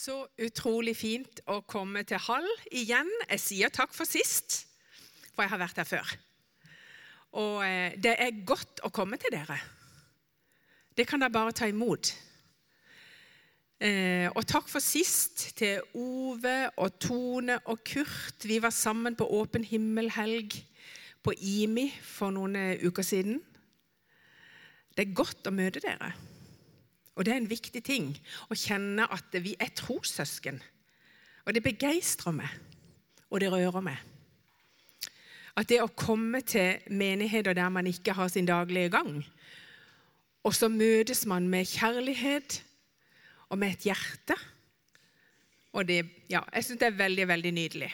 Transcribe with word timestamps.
Så 0.00 0.22
utrolig 0.40 0.94
fint 0.96 1.42
å 1.50 1.58
komme 1.68 2.00
til 2.08 2.20
Hall 2.24 2.46
igjen. 2.72 3.08
Jeg 3.28 3.42
sier 3.42 3.72
takk 3.74 3.92
for 3.92 4.08
sist, 4.08 4.62
for 5.34 5.44
jeg 5.44 5.52
har 5.52 5.60
vært 5.60 5.80
her 5.82 5.88
før. 5.88 6.12
Og 7.36 7.58
eh, 7.66 7.98
det 8.00 8.14
er 8.16 8.38
godt 8.48 8.80
å 8.86 8.90
komme 8.94 9.18
til 9.20 9.34
dere. 9.34 9.58
Det 10.96 11.04
kan 11.08 11.20
dere 11.20 11.34
bare 11.34 11.52
ta 11.56 11.68
imot. 11.68 12.14
Eh, 13.80 14.32
og 14.32 14.40
takk 14.48 14.72
for 14.72 14.80
sist 14.80 15.50
til 15.60 15.84
Ove 15.92 16.56
og 16.80 16.96
Tone 17.02 17.60
og 17.68 17.84
Kurt. 17.84 18.48
Vi 18.48 18.56
var 18.62 18.72
sammen 18.72 19.18
på 19.20 19.28
Åpen 19.36 19.68
himmel-helg 19.68 20.56
på 21.20 21.36
IMI 21.36 21.90
for 22.00 22.32
noen 22.32 22.56
eh, 22.56 22.88
uker 22.88 23.04
siden. 23.04 23.36
Det 24.96 25.10
er 25.10 25.16
godt 25.20 25.44
å 25.44 25.56
møte 25.60 25.84
dere. 25.84 26.14
Og 27.20 27.26
det 27.28 27.34
er 27.34 27.42
en 27.42 27.50
viktig 27.50 27.82
ting 27.84 28.06
å 28.48 28.56
kjenne 28.56 29.04
at 29.12 29.34
vi 29.44 29.52
er 29.60 29.68
trossøsken. 29.76 30.56
Og 31.44 31.52
det 31.52 31.60
begeistrer 31.60 32.32
meg, 32.32 32.54
og 33.28 33.42
det 33.42 33.50
rører 33.52 33.84
meg. 33.84 33.98
At 35.52 35.68
det 35.68 35.82
å 35.84 35.90
komme 35.92 36.40
til 36.48 36.80
menigheter 36.88 37.52
der 37.52 37.68
man 37.68 37.90
ikke 37.90 38.14
har 38.16 38.32
sin 38.32 38.48
daglige 38.48 38.94
gang, 38.96 39.20
og 40.40 40.56
så 40.56 40.70
møtes 40.72 41.26
man 41.28 41.50
med 41.52 41.68
kjærlighet 41.68 42.62
og 43.52 43.60
med 43.60 43.76
et 43.76 43.90
hjerte. 43.90 44.40
Og 45.76 45.84
det, 45.84 46.00
ja, 46.32 46.40
jeg 46.54 46.64
syns 46.64 46.80
det 46.80 46.88
er 46.88 47.00
veldig, 47.04 47.28
veldig 47.28 47.52
nydelig. 47.52 47.90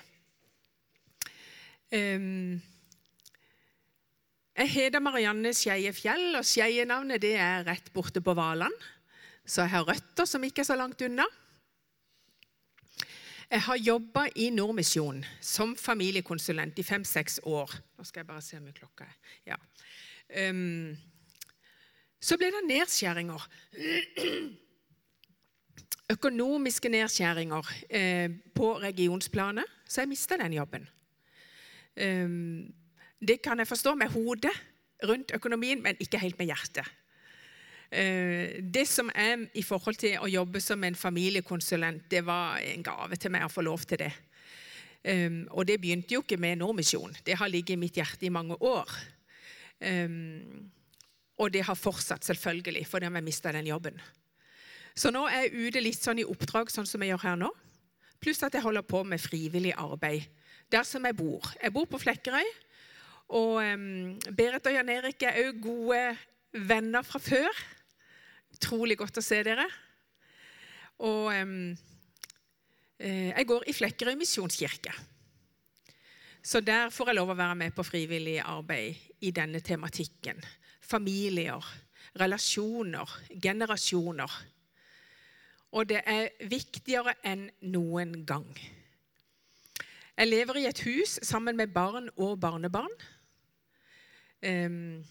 Um, 1.90 2.60
jeg 4.56 4.70
heter 4.70 5.02
Marianne 5.02 5.50
Skeie 5.50 5.90
Fjell, 5.92 6.30
og 6.38 6.46
Skeie-navnet 6.46 7.26
er 7.34 7.66
rett 7.66 7.90
borte 7.92 8.22
på 8.22 8.36
Valand. 8.38 8.86
Så 9.46 9.62
jeg 9.62 9.76
har 9.76 9.86
røtter 9.86 10.26
som 10.26 10.44
ikke 10.44 10.64
er 10.64 10.68
så 10.68 10.76
langt 10.78 11.02
unna. 11.06 11.26
Jeg 13.46 13.62
har 13.62 13.78
jobba 13.78 14.24
i 14.34 14.48
Nordmisjon 14.50 15.20
som 15.40 15.76
familiekonsulent 15.78 16.78
i 16.82 16.84
fem-seks 16.86 17.38
år. 17.46 17.76
Nå 17.94 18.06
skal 18.06 18.24
jeg 18.24 18.30
bare 18.32 18.42
se 18.42 18.58
hvor 18.58 18.74
klokka 18.74 19.06
er. 19.06 19.18
Ja. 19.52 19.58
Um, 20.50 20.96
så 22.18 22.38
ble 22.40 22.50
det 22.50 22.64
nedskjæringer. 22.66 23.46
Økonomiske 26.16 26.90
nedskjæringer 26.90 27.70
eh, 27.90 28.30
på 28.54 28.72
regionsplanet, 28.82 29.66
så 29.86 30.02
jeg 30.02 30.10
mista 30.10 30.38
den 30.38 30.54
jobben. 30.54 30.86
Um, 31.96 32.66
det 33.22 33.40
kan 33.42 33.62
jeg 33.62 33.70
forstå 33.70 33.94
med 33.94 34.10
hodet 34.14 34.54
rundt 35.06 35.34
økonomien, 35.34 35.82
men 35.82 35.98
ikke 36.02 36.18
helt 36.18 36.38
med 36.38 36.50
hjertet. 36.50 36.86
Eh, 37.90 38.62
det 38.62 38.86
som 38.88 39.10
er 39.14 39.46
i 39.54 39.62
forhold 39.62 39.98
til 40.00 40.16
å 40.18 40.30
jobbe 40.30 40.60
som 40.60 40.82
en 40.84 40.98
familiekonsulent, 40.98 42.08
det 42.10 42.24
var 42.26 42.58
en 42.58 42.82
gave 42.86 43.18
til 43.20 43.32
meg 43.34 43.46
å 43.46 43.52
få 43.52 43.64
lov 43.66 43.84
til 43.86 44.02
det. 44.02 44.12
Eh, 45.04 45.42
og 45.50 45.66
det 45.68 45.78
begynte 45.80 46.16
jo 46.16 46.24
ikke 46.24 46.40
med 46.40 46.58
Nordmisjon. 46.58 47.14
Det 47.26 47.38
har 47.38 47.52
ligget 47.52 47.76
i 47.76 47.80
mitt 47.80 47.96
hjerte 47.96 48.26
i 48.26 48.32
mange 48.32 48.58
år. 48.60 48.90
Eh, 49.80 50.08
og 51.36 51.52
det 51.52 51.66
har 51.68 51.76
fortsatt, 51.76 52.24
selvfølgelig, 52.24 52.86
fordi 52.88 53.10
jeg 53.10 53.24
mista 53.24 53.52
den 53.52 53.68
jobben. 53.68 54.00
Så 54.96 55.12
nå 55.12 55.26
er 55.28 55.44
jeg 55.44 55.68
ute 55.68 55.82
litt 55.84 56.00
sånn 56.00 56.22
i 56.22 56.24
oppdrag, 56.24 56.70
sånn 56.72 56.88
som 56.88 57.02
jeg 57.04 57.12
gjør 57.12 57.24
her 57.26 57.40
nå. 57.40 57.50
Pluss 58.22 58.40
at 58.42 58.54
jeg 58.56 58.64
holder 58.64 58.86
på 58.88 59.02
med 59.04 59.20
frivillig 59.20 59.74
arbeid 59.76 60.24
der 60.72 60.86
som 60.86 61.04
jeg 61.06 61.16
bor. 61.16 61.44
Jeg 61.62 61.72
bor 61.74 61.84
på 61.86 62.00
Flekkerøy. 62.02 62.48
Og 63.36 63.58
um, 63.58 64.14
Berit 64.38 64.66
og 64.66 64.74
Jan 64.74 64.90
Erik 64.90 65.22
er 65.26 65.40
òg 65.44 65.60
gode 65.62 66.00
venner 66.66 67.06
fra 67.06 67.20
før. 67.22 67.62
Utrolig 68.56 68.96
godt 68.98 69.20
å 69.20 69.24
se 69.24 69.42
dere. 69.44 69.66
Og 71.04 71.28
eh, 71.34 71.76
jeg 73.30 73.48
går 73.48 73.66
i 73.68 73.74
Flekkerøy 73.76 74.16
misjonskirke. 74.16 74.94
Så 76.46 76.62
der 76.62 76.92
får 76.94 77.10
jeg 77.10 77.18
lov 77.18 77.32
å 77.34 77.38
være 77.38 77.58
med 77.58 77.74
på 77.74 77.84
frivillig 77.84 78.38
arbeid 78.40 78.94
i 79.26 79.32
denne 79.34 79.60
tematikken. 79.66 80.38
Familier, 80.80 81.64
relasjoner, 82.16 83.16
generasjoner. 83.42 84.36
Og 85.74 85.88
det 85.90 86.04
er 86.06 86.30
viktigere 86.46 87.16
enn 87.26 87.48
noen 87.66 88.22
gang. 88.28 88.46
Jeg 90.16 90.30
lever 90.30 90.62
i 90.62 90.68
et 90.70 90.80
hus 90.86 91.18
sammen 91.26 91.58
med 91.58 91.74
barn 91.74 92.06
og 92.14 92.38
barnebarn. 92.40 92.94
Um, 94.46 95.02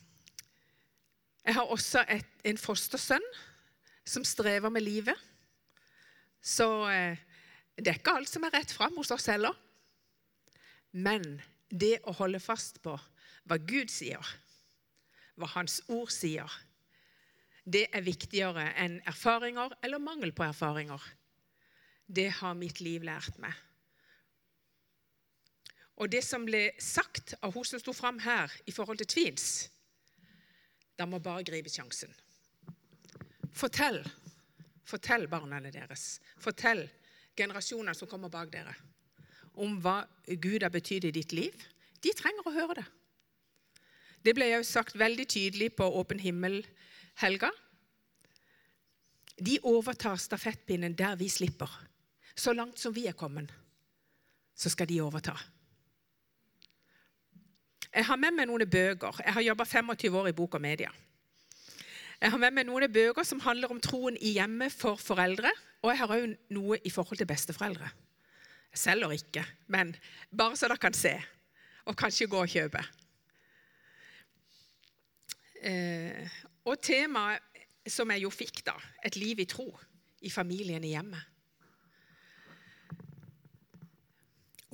jeg 1.45 1.53
har 1.53 1.69
også 1.69 2.01
et, 2.09 2.29
en 2.44 2.57
fostersønn 2.57 3.25
som 4.06 4.25
strever 4.25 4.72
med 4.73 4.81
livet. 4.85 5.17
Så 6.41 6.67
eh, 6.89 7.17
det 7.78 7.91
er 7.91 8.00
ikke 8.00 8.16
alt 8.17 8.31
som 8.31 8.45
er 8.47 8.56
rett 8.56 8.73
fram 8.73 8.97
hos 8.97 9.13
oss 9.13 9.28
heller. 9.29 9.53
Men 10.95 11.38
det 11.69 12.00
å 12.07 12.16
holde 12.17 12.41
fast 12.41 12.81
på 12.85 12.95
hva 13.45 13.57
Gud 13.61 13.91
sier, 13.94 14.22
hva 15.35 15.50
Hans 15.53 15.81
ord 15.91 16.09
sier, 16.13 16.50
det 17.66 17.88
er 17.94 18.05
viktigere 18.05 18.69
enn 18.81 19.00
erfaringer 19.09 19.73
eller 19.85 20.01
mangel 20.01 20.34
på 20.38 20.45
erfaringer. 20.45 21.01
Det 22.05 22.29
har 22.39 22.57
mitt 22.57 22.81
liv 22.81 23.05
lært 23.05 23.38
meg. 23.41 23.53
Og 26.01 26.11
det 26.11 26.22
som 26.28 26.45
ble 26.45 26.67
sagt 26.81 27.34
av 27.41 27.55
hun 27.55 27.66
som 27.66 27.81
sto 27.81 27.94
fram 27.95 28.19
her 28.22 28.51
i 28.67 28.73
forhold 28.75 29.00
til 29.01 29.11
tvils, 29.13 29.47
de 30.95 31.07
må 31.09 31.19
bare 31.19 31.44
gripe 31.47 31.72
sjansen. 31.72 32.11
Fortell. 33.56 34.01
Fortell 34.85 35.28
barna 35.31 35.59
deres. 35.63 36.19
Fortell 36.39 36.85
generasjonene 37.35 37.95
som 37.97 38.07
kommer 38.07 38.31
bak 38.31 38.51
dere, 38.53 38.73
om 39.59 39.79
hva 39.84 40.03
Gud 40.28 40.63
har 40.63 40.72
betydd 40.72 41.09
i 41.09 41.16
ditt 41.16 41.34
liv. 41.35 41.66
De 42.03 42.13
trenger 42.16 42.47
å 42.47 42.53
høre 42.55 42.79
det. 42.79 42.85
Det 44.25 44.34
ble 44.34 44.47
jo 44.50 44.63
sagt 44.66 44.97
veldig 44.97 45.25
tydelig 45.29 45.72
på 45.78 45.85
Åpen 46.00 46.19
himmel-helga. 46.22 47.51
De 49.35 49.59
overtar 49.67 50.17
stafettpinnen 50.22 50.95
der 50.97 51.17
vi 51.19 51.29
slipper. 51.29 51.69
Så 52.35 52.53
langt 52.55 52.79
som 52.79 52.94
vi 52.95 53.05
er 53.07 53.16
kommet, 53.16 53.51
så 54.55 54.72
skal 54.72 54.89
de 54.89 55.01
overta. 55.03 55.35
Jeg 57.95 58.03
har 58.09 58.19
med 58.19 58.35
meg 58.35 58.50
noen 58.50 58.67
bøker. 58.67 59.22
Jeg 59.23 59.33
har 59.38 59.44
jobba 59.45 59.63
25 59.63 60.16
år 60.19 60.28
i 60.28 60.35
bok 60.35 60.57
og 60.57 60.61
media. 60.61 60.89
Jeg 62.19 62.31
har 62.33 62.39
med 62.41 62.51
meg 62.57 62.66
noen 62.67 62.91
bøker 62.91 63.23
som 63.23 63.39
handler 63.39 63.72
om 63.72 63.79
troen 63.79 64.17
i 64.19 64.33
hjemmet 64.35 64.73
for 64.75 65.00
foreldre. 65.00 65.51
Og 65.79 65.94
jeg 65.94 66.01
har 66.01 66.11
òg 66.11 66.34
noe 66.57 66.79
i 66.84 66.91
forhold 66.91 67.22
til 67.22 67.29
besteforeldre. 67.29 67.88
Jeg 68.73 68.81
selger 68.81 69.13
ikke, 69.16 69.45
men 69.72 69.94
bare 70.35 70.57
så 70.59 70.67
dere 70.67 70.81
kan 70.84 70.97
se. 70.97 71.13
Og 71.88 71.95
kanskje 71.95 72.28
gå 72.28 72.41
og 72.41 72.51
kjøpe. 72.51 72.81
Eh, 75.63 76.35
og 76.67 76.81
temaet 76.84 77.63
som 77.88 78.11
jeg 78.11 78.25
jo 78.25 78.34
fikk, 78.34 78.59
da, 78.66 78.73
et 79.05 79.16
liv 79.16 79.39
i 79.39 79.47
tro 79.47 79.69
i 80.25 80.34
familien 80.34 80.84
i 80.84 80.91
hjemmet. 80.97 81.31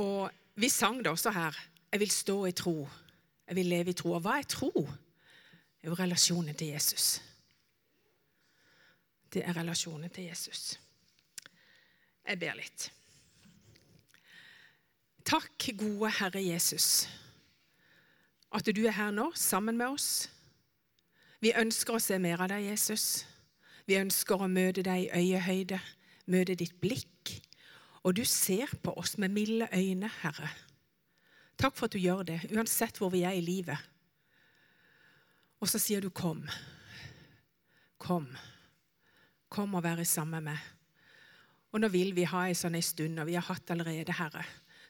Og 0.02 0.32
vi 0.58 0.72
sang 0.74 1.04
det 1.04 1.12
også 1.12 1.36
her. 1.36 1.62
Jeg 1.92 2.00
vil 2.02 2.12
stå 2.16 2.40
i 2.48 2.56
tro 2.58 2.76
jeg 3.52 3.56
vil 3.56 3.66
leve 3.66 3.92
i 3.92 3.94
tro. 4.00 4.14
Og 4.16 4.22
hva 4.24 4.38
er 4.40 4.48
tro? 4.48 4.72
Det 4.72 5.84
er 5.84 5.92
jo 5.92 5.96
relasjonen 6.00 6.56
til 6.56 6.70
Jesus. 6.72 7.18
Det 9.34 9.44
er 9.44 9.58
relasjonen 9.58 10.10
til 10.10 10.30
Jesus. 10.30 10.80
Jeg 12.24 12.40
ber 12.40 12.56
litt. 12.56 12.86
Takk, 15.28 15.68
gode 15.84 16.14
Herre 16.16 16.46
Jesus, 16.46 17.10
at 18.56 18.72
du 18.72 18.86
er 18.86 18.96
her 18.96 19.12
nå 19.12 19.28
sammen 19.36 19.76
med 19.78 19.98
oss. 19.98 20.30
Vi 21.44 21.52
ønsker 21.52 22.00
å 22.00 22.04
se 22.08 22.24
mer 22.24 22.40
av 22.40 22.54
deg, 22.54 22.70
Jesus. 22.72 23.26
Vi 23.84 24.00
ønsker 24.00 24.40
å 24.40 24.48
møte 24.48 24.88
deg 24.88 25.10
i 25.10 25.12
øyehøyde, 25.12 25.84
møte 26.32 26.56
ditt 26.56 26.80
blikk. 26.80 27.36
Og 28.08 28.16
du 28.16 28.24
ser 28.24 28.72
på 28.80 28.96
oss 28.96 29.18
med 29.20 29.36
milde 29.36 29.68
øyne, 29.76 30.08
Herre. 30.24 30.56
Takk 31.58 31.76
for 31.78 31.88
at 31.88 31.96
du 31.96 32.00
gjør 32.02 32.24
det, 32.28 32.40
uansett 32.56 32.98
hvor 32.98 33.12
vi 33.14 33.24
er 33.28 33.38
i 33.38 33.44
livet. 33.44 33.78
Og 35.62 35.70
så 35.70 35.80
sier 35.80 36.02
du 36.02 36.10
'kom'. 36.10 36.50
Kom. 37.98 38.38
Kom 39.50 39.76
og 39.76 39.84
være 39.84 40.06
sammen 40.06 40.44
med 40.44 40.54
meg. 40.54 40.60
Og 41.72 41.80
nå 41.80 41.88
vil 41.88 42.16
vi 42.16 42.24
ha 42.24 42.48
en 42.48 42.56
sånn 42.56 42.76
en 42.76 42.82
stund, 42.82 43.20
og 43.20 43.28
vi 43.28 43.38
har 43.38 43.46
hatt 43.48 43.72
allerede, 43.72 44.12
Herre. 44.12 44.44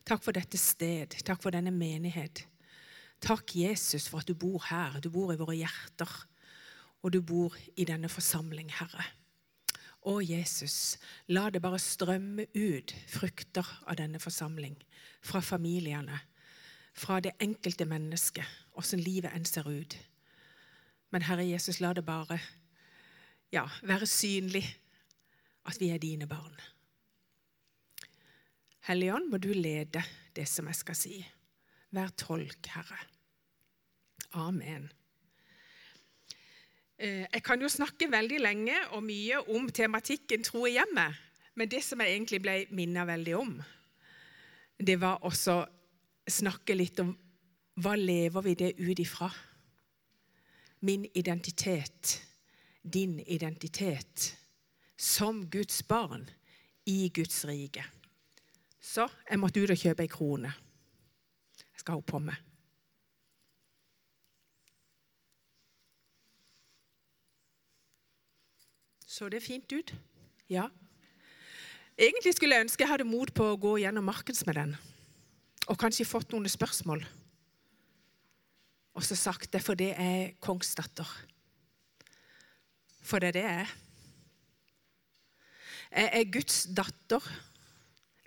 Takk 0.06 0.24
for 0.24 0.32
dette 0.32 0.58
sted. 0.58 1.14
Takk 1.26 1.42
for 1.42 1.52
denne 1.52 1.72
menighet. 1.72 2.46
Takk, 3.22 3.56
Jesus, 3.56 4.08
for 4.08 4.20
at 4.20 4.28
du 4.28 4.34
bor 4.34 4.64
her. 4.70 5.00
Du 5.00 5.10
bor 5.10 5.34
i 5.34 5.38
våre 5.38 5.56
hjerter. 5.60 6.10
Og 7.04 7.12
du 7.12 7.22
bor 7.22 7.56
i 7.78 7.86
denne 7.86 8.10
forsamling, 8.10 8.72
Herre. 8.80 9.06
Å, 10.02 10.18
Jesus, 10.26 10.98
la 11.30 11.50
det 11.54 11.62
bare 11.62 11.78
strømme 11.78 12.48
ut 12.56 12.96
frukter 13.08 13.68
av 13.86 14.00
denne 14.00 14.22
forsamling. 14.22 14.80
Fra 15.22 15.44
familiene 15.46 16.18
fra 16.94 17.20
det 17.20 17.36
enkelte 17.40 17.86
mennesket, 17.86 18.46
åssen 18.78 19.00
livet 19.00 19.34
enn 19.36 19.46
ser 19.48 19.70
ut. 19.70 19.98
Men 21.12 21.26
Herre 21.28 21.46
Jesus, 21.48 21.80
la 21.80 21.94
det 21.94 22.06
bare 22.08 22.40
ja, 23.52 23.66
være 23.84 24.08
synlig 24.08 24.64
at 25.68 25.80
vi 25.80 25.92
er 25.92 26.00
dine 26.02 26.28
barn. 26.28 26.56
Hellige 28.88 29.14
Ånd, 29.16 29.30
må 29.30 29.38
du 29.38 29.52
lede 29.54 30.02
det 30.36 30.48
som 30.50 30.68
jeg 30.68 30.80
skal 30.80 30.98
si. 30.98 31.20
Vær 31.92 32.14
tolk, 32.18 32.66
Herre. 32.72 32.98
Amen. 34.40 34.88
Eh, 36.98 37.28
jeg 37.28 37.44
kan 37.44 37.62
jo 37.62 37.70
snakke 37.70 38.08
veldig 38.12 38.40
lenge 38.40 38.78
og 38.96 39.04
mye 39.04 39.42
om 39.52 39.68
tematikken 39.70 40.44
tro 40.48 40.64
i 40.66 40.78
hjemmet, 40.78 41.20
men 41.56 41.70
det 41.70 41.84
som 41.84 42.02
jeg 42.02 42.16
egentlig 42.16 42.40
ble 42.42 42.56
minnet 42.72 43.10
veldig 43.10 43.36
om, 43.38 43.54
det 44.80 44.98
var 45.02 45.20
også 45.28 45.60
snakke 46.30 46.76
litt 46.76 47.00
om 47.02 47.14
hva 47.82 47.96
lever 47.96 48.46
vi 48.46 48.56
det 48.60 48.74
ut 48.80 49.00
ifra? 49.00 49.32
Min 50.80 51.06
identitet, 51.14 52.22
din 52.82 53.20
identitet, 53.20 54.36
som 54.98 55.46
Guds 55.50 55.88
barn 55.88 56.30
i 56.86 57.10
Guds 57.14 57.46
rike. 57.46 57.86
Så 58.82 59.08
jeg 59.30 59.40
måtte 59.40 59.62
ut 59.62 59.74
og 59.74 59.78
kjøpe 59.78 60.06
ei 60.06 60.12
krone. 60.12 60.54
Jeg 61.62 61.84
skal 61.84 62.00
ha 62.00 62.06
på 62.06 62.22
meg. 62.22 62.38
Så 69.12 69.30
det 69.30 69.44
fint 69.44 69.74
ut? 69.74 69.94
Ja. 70.50 70.70
Egentlig 71.98 72.34
skulle 72.34 72.56
jeg 72.56 72.66
ønske 72.66 72.86
jeg 72.86 72.90
hadde 72.90 73.06
mot 73.06 73.30
på 73.36 73.52
å 73.52 73.58
gå 73.60 73.76
gjennom 73.84 74.08
markens 74.08 74.46
med 74.48 74.58
den. 74.58 74.72
Og 75.70 75.78
kanskje 75.78 76.08
fått 76.08 76.32
noen 76.34 76.50
spørsmål. 76.50 77.04
Og 78.98 79.06
så 79.06 79.16
sagt 79.16 79.54
det 79.54 79.62
for 79.64 79.78
det 79.78 79.94
er 80.00 80.34
kongsdatter. 80.44 81.08
For 83.02 83.22
det 83.22 83.32
er 83.32 83.38
det 83.38 83.46
jeg 83.46 83.62
er. 83.62 83.78
Jeg 85.92 86.10
er 86.22 86.32
Guds 86.32 86.66
datter 86.72 87.32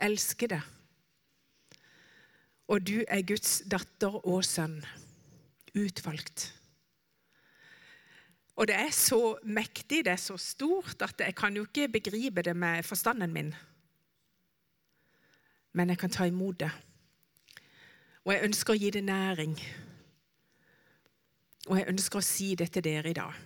elsker 0.04 0.54
det. 0.54 0.60
Og 2.68 2.80
du 2.86 3.02
er 3.08 3.24
Guds 3.26 3.62
datter 3.68 4.14
og 4.24 4.44
sønn, 4.46 4.78
utvalgt. 5.76 6.48
Og 8.54 8.68
det 8.70 8.76
er 8.78 8.90
så 8.94 9.36
mektig, 9.42 10.04
det 10.06 10.14
er 10.14 10.20
så 10.20 10.36
stort, 10.38 11.02
at 11.02 11.20
jeg 11.20 11.34
kan 11.34 11.56
jo 11.56 11.66
ikke 11.66 11.88
begripe 11.98 12.42
det 12.42 12.56
med 12.56 12.82
forstanden 12.86 13.32
min. 13.32 13.54
Men 15.72 15.90
jeg 15.90 15.98
kan 15.98 16.10
ta 16.10 16.24
imot 16.24 16.60
det. 16.60 16.70
Og 18.24 18.32
jeg 18.32 18.44
ønsker 18.46 18.72
å 18.72 18.80
gi 18.80 18.90
det 18.94 19.02
næring. 19.04 19.52
Og 21.68 21.76
jeg 21.76 21.88
ønsker 21.92 22.20
å 22.20 22.24
si 22.24 22.54
det 22.56 22.70
til 22.72 22.84
dere 22.84 23.12
i 23.12 23.16
dag. 23.16 23.36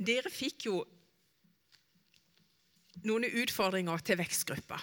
Dere 0.00 0.30
fikk 0.32 0.68
jo 0.68 0.78
noen 3.04 3.26
utfordringer 3.42 4.06
til 4.06 4.20
vekstgruppa. 4.20 4.78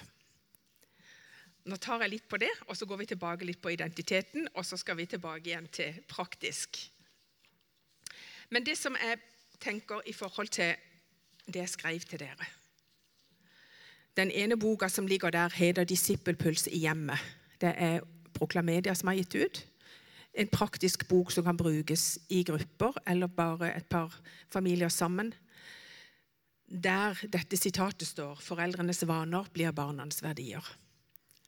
Nå 1.67 1.79
tar 1.83 2.03
jeg 2.03 2.13
litt 2.13 2.27
på 2.31 2.39
det, 2.39 2.51
og 2.67 2.77
så 2.79 2.87
går 2.87 3.01
vi 3.01 3.09
tilbake 3.11 3.47
litt 3.47 3.59
på 3.63 3.73
identiteten, 3.73 4.47
og 4.53 4.63
så 4.67 4.77
skal 4.79 4.99
vi 4.99 5.07
tilbake 5.09 5.49
igjen 5.49 5.67
til 5.71 5.97
praktisk. 6.07 6.79
Men 8.51 8.63
det 8.63 8.77
som 8.79 8.95
jeg 8.95 9.19
tenker 9.59 10.05
i 10.07 10.15
forhold 10.15 10.53
til 10.55 10.75
det 11.47 11.63
jeg 11.63 11.73
skrev 11.75 12.07
til 12.07 12.23
dere 12.23 12.47
Den 14.17 14.31
ene 14.31 14.57
boka 14.57 14.87
som 14.87 15.07
ligger 15.07 15.29
der, 15.29 15.49
heter 15.49 15.83
'Disippelpuls 15.83 16.67
i 16.67 16.79
hjemmet'. 16.79 17.19
Det 17.61 17.73
er 17.77 17.99
Proklamedia 18.33 18.93
som 18.93 19.07
har 19.07 19.15
gitt 19.15 19.35
ut. 19.35 19.67
En 20.33 20.47
praktisk 20.47 21.07
bok 21.07 21.31
som 21.31 21.43
kan 21.43 21.57
brukes 21.57 22.19
i 22.29 22.43
grupper 22.43 22.93
eller 23.07 23.27
bare 23.27 23.75
et 23.77 23.85
par 23.85 24.19
familier 24.49 24.89
sammen 24.89 25.33
der 26.67 27.13
dette 27.33 27.57
sitatet 27.57 28.07
står 28.07 28.35
'Foreldrenes 28.35 29.07
vaner 29.07 29.45
blir 29.53 29.71
barnas 29.71 30.23
verdier'. 30.23 30.75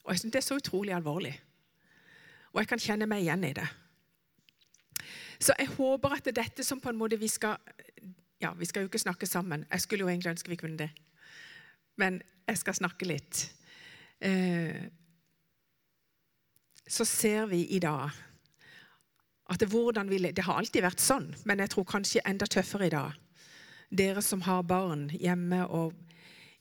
Og 0.03 0.11
jeg 0.11 0.19
synes 0.19 0.31
Det 0.31 0.35
er 0.35 0.41
så 0.41 0.55
utrolig 0.55 0.93
alvorlig. 0.93 1.41
Og 2.53 2.59
jeg 2.59 2.67
kan 2.67 2.79
kjenne 2.79 3.05
meg 3.05 3.21
igjen 3.21 3.43
i 3.43 3.53
det. 3.53 3.67
Så 5.39 5.53
jeg 5.59 5.67
håper 5.67 6.09
at 6.09 6.25
det 6.25 6.37
er 6.37 6.43
dette 6.43 6.63
som 6.63 6.79
på 6.79 6.89
en 6.89 6.97
måte 6.97 7.19
vi 7.19 7.27
skal 7.27 7.57
Ja, 8.41 8.53
vi 8.53 8.65
skal 8.65 8.81
jo 8.81 8.87
ikke 8.87 8.99
snakke 8.99 9.25
sammen. 9.25 9.65
Jeg 9.71 9.81
skulle 9.81 10.01
jo 10.01 10.07
egentlig 10.07 10.29
ønske 10.29 10.49
vi 10.49 10.55
kunne 10.55 10.77
det. 10.77 10.89
Men 11.99 12.21
jeg 12.47 12.61
skal 12.61 12.77
snakke 12.79 13.07
litt. 13.09 13.43
Eh, 14.23 14.87
så 16.89 17.05
ser 17.05 17.49
vi 17.51 17.65
i 17.75 17.79
dag 17.83 18.09
at 19.49 19.61
det, 19.61 19.69
hvordan 19.69 20.09
vi, 20.09 20.19
det 20.31 20.45
har 20.45 20.59
alltid 20.59 20.85
vært 20.85 21.01
sånn, 21.01 21.31
men 21.49 21.61
jeg 21.63 21.73
tror 21.73 21.87
kanskje 21.89 22.25
enda 22.27 22.47
tøffere 22.49 22.89
i 22.89 22.93
dag 22.93 23.17
dere 23.89 24.21
som 24.21 24.43
har 24.45 24.61
barn 24.69 25.07
hjemme, 25.09 25.63
og 25.65 25.93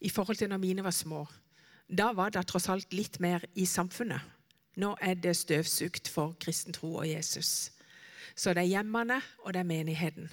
i 0.00 0.08
forhold 0.08 0.40
til 0.40 0.48
når 0.48 0.62
mine 0.62 0.84
var 0.84 0.96
små. 0.96 1.26
Da 1.88 2.12
var 2.16 2.32
det 2.32 2.46
tross 2.48 2.68
alt 2.72 2.92
litt 2.92 3.18
mer 3.20 3.44
i 3.54 3.66
samfunnet. 3.68 4.20
Nå 4.78 4.94
er 5.02 5.18
det 5.18 5.36
støvsugd 5.36 6.08
for 6.12 6.36
kristen 6.40 6.72
tro 6.72 6.94
og 7.00 7.08
Jesus. 7.08 7.72
Så 8.36 8.54
det 8.54 8.62
er 8.62 8.78
hjemmene, 8.78 9.18
og 9.44 9.52
det 9.52 9.60
er 9.60 9.68
menigheten. 9.68 10.28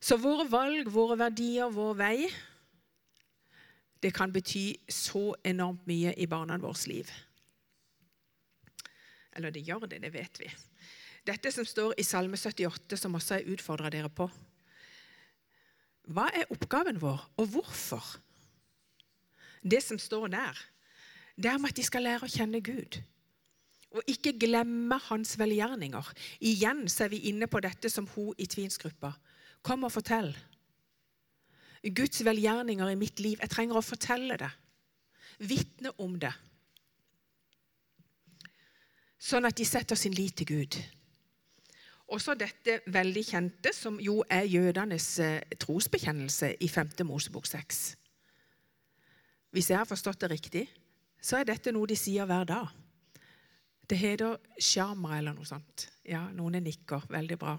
Så 0.00 0.18
våre 0.20 0.44
valg, 0.50 0.90
våre 0.92 1.16
verdier, 1.18 1.70
vår 1.72 1.94
vei 1.96 2.16
Det 4.06 4.12
kan 4.14 4.30
bety 4.30 4.76
så 4.86 5.32
enormt 5.42 5.86
mye 5.90 6.12
i 6.14 6.28
barna 6.30 6.60
våres 6.62 6.84
liv. 6.86 7.08
Eller 9.34 9.50
det 9.50 9.64
gjør 9.66 9.88
det, 9.90 9.98
det 10.04 10.12
vet 10.14 10.38
vi. 10.38 10.50
Dette 11.26 11.50
som 11.50 11.66
står 11.66 11.96
i 11.98 12.04
Salme 12.06 12.38
78, 12.38 12.94
som 13.00 13.18
også 13.18 13.40
jeg 13.40 13.56
utfordra 13.56 13.90
dere 13.90 14.12
på, 14.14 14.28
hva 16.06 16.28
er 16.30 16.46
oppgaven 16.54 17.00
vår, 17.02 17.24
og 17.34 17.50
hvorfor? 17.50 18.14
Det 19.58 19.82
som 19.82 19.98
står 19.98 20.30
der, 20.36 20.60
det 21.34 21.50
er 21.50 21.58
om 21.58 21.66
at 21.66 21.74
de 21.74 21.82
skal 21.82 22.06
lære 22.06 22.28
å 22.28 22.30
kjenne 22.30 22.62
Gud. 22.62 23.00
Og 23.90 24.06
ikke 24.06 24.36
glemme 24.38 25.00
hans 25.08 25.34
velgjerninger. 25.40 26.12
Igjen 26.46 26.86
så 26.92 27.08
er 27.08 27.16
vi 27.16 27.24
inne 27.32 27.50
på 27.50 27.58
dette 27.64 27.90
som 27.90 28.06
hun 28.14 28.36
i 28.38 28.46
tvinsgruppa. 28.46 29.16
Kom 29.66 29.82
og 29.88 29.96
fortell. 29.98 30.30
Guds 31.94 32.24
velgjerninger 32.24 32.90
i 32.90 32.98
mitt 32.98 33.20
liv. 33.20 33.38
Jeg 33.40 33.52
trenger 33.52 33.78
å 33.78 33.84
fortelle 33.84 34.38
det. 34.40 34.50
Vitne 35.38 35.92
om 36.02 36.16
det. 36.18 36.32
Sånn 39.20 39.46
at 39.48 39.56
de 39.58 39.66
setter 39.66 39.98
sin 39.98 40.14
lit 40.14 40.36
til 40.38 40.48
Gud. 40.48 40.78
Også 42.14 42.36
dette 42.38 42.78
veldig 42.94 43.22
kjente, 43.26 43.72
som 43.74 43.98
jo 44.00 44.20
er 44.30 44.46
jødenes 44.46 45.06
eh, 45.18 45.56
trosbekjennelse 45.58 46.52
i 46.62 46.68
5. 46.70 46.92
Mosebok 47.08 47.48
6. 47.50 47.80
Hvis 49.50 49.70
jeg 49.72 49.80
har 49.80 49.88
forstått 49.88 50.20
det 50.22 50.30
riktig, 50.30 50.66
så 51.18 51.40
er 51.40 51.48
dette 51.48 51.72
noe 51.74 51.88
de 51.90 51.96
sier 51.98 52.28
hver 52.28 52.46
dag. 52.46 52.70
Det 53.86 53.98
heter 53.98 54.38
sjarma 54.62 55.18
eller 55.18 55.34
noe 55.34 55.46
sånt. 55.46 55.88
Ja, 56.06 56.26
noen 56.34 56.60
nikker. 56.62 57.06
Veldig 57.10 57.38
bra. 57.38 57.56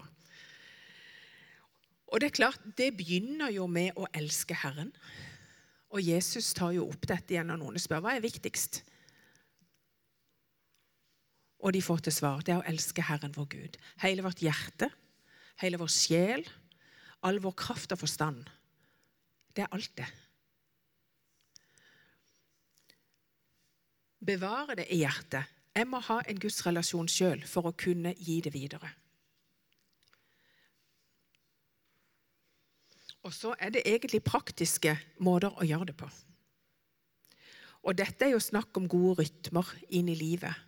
Og 2.08 2.20
Det 2.20 2.30
er 2.30 2.38
klart, 2.40 2.60
det 2.76 2.96
begynner 2.96 3.50
jo 3.52 3.66
med 3.68 3.96
å 3.96 4.06
elske 4.16 4.56
Herren. 4.56 4.92
Og 5.92 6.00
Jesus 6.04 6.54
tar 6.56 6.72
jo 6.76 6.86
opp 6.88 7.04
dette 7.08 7.34
igjen 7.34 7.48
når 7.50 7.60
noen 7.60 7.80
spør 7.80 8.00
hva 8.04 8.14
er 8.16 8.24
viktigst. 8.24 8.82
Og 11.58 11.74
de 11.74 11.82
får 11.82 12.06
til 12.06 12.14
svar 12.14 12.44
det 12.46 12.54
er 12.54 12.62
å 12.62 12.68
elske 12.70 13.04
Herren 13.04 13.34
vår 13.36 13.48
Gud. 13.52 13.76
Hele 14.00 14.24
vårt 14.24 14.40
hjerte, 14.44 14.88
hele 15.60 15.80
vår 15.80 15.90
sjel, 15.92 16.46
all 17.26 17.40
vår 17.42 17.56
kraft 17.58 17.92
og 17.92 18.00
forstand. 18.00 18.46
Det 19.56 19.64
er 19.64 19.72
alt, 19.74 19.92
det. 19.98 20.06
Bevare 24.28 24.76
det 24.78 24.86
i 24.92 25.00
hjertet. 25.02 25.56
Jeg 25.74 25.86
må 25.86 26.00
ha 26.08 26.20
en 26.26 26.40
gudsrelasjon 26.42 27.10
sjøl 27.10 27.44
for 27.46 27.68
å 27.68 27.76
kunne 27.78 28.14
gi 28.18 28.40
det 28.42 28.52
videre. 28.54 28.90
Og 33.28 33.34
så 33.36 33.52
er 33.60 33.74
det 33.74 33.84
egentlig 33.84 34.22
praktiske 34.24 34.94
måter 35.20 35.52
å 35.52 35.66
gjøre 35.68 35.90
det 35.90 35.94
på. 36.00 36.08
Og 37.84 37.96
dette 37.96 38.24
er 38.24 38.32
jo 38.32 38.40
snakk 38.40 38.78
om 38.80 38.88
gode 38.88 39.20
rytmer 39.20 39.68
inn 39.92 40.08
i 40.08 40.16
livet. 40.16 40.64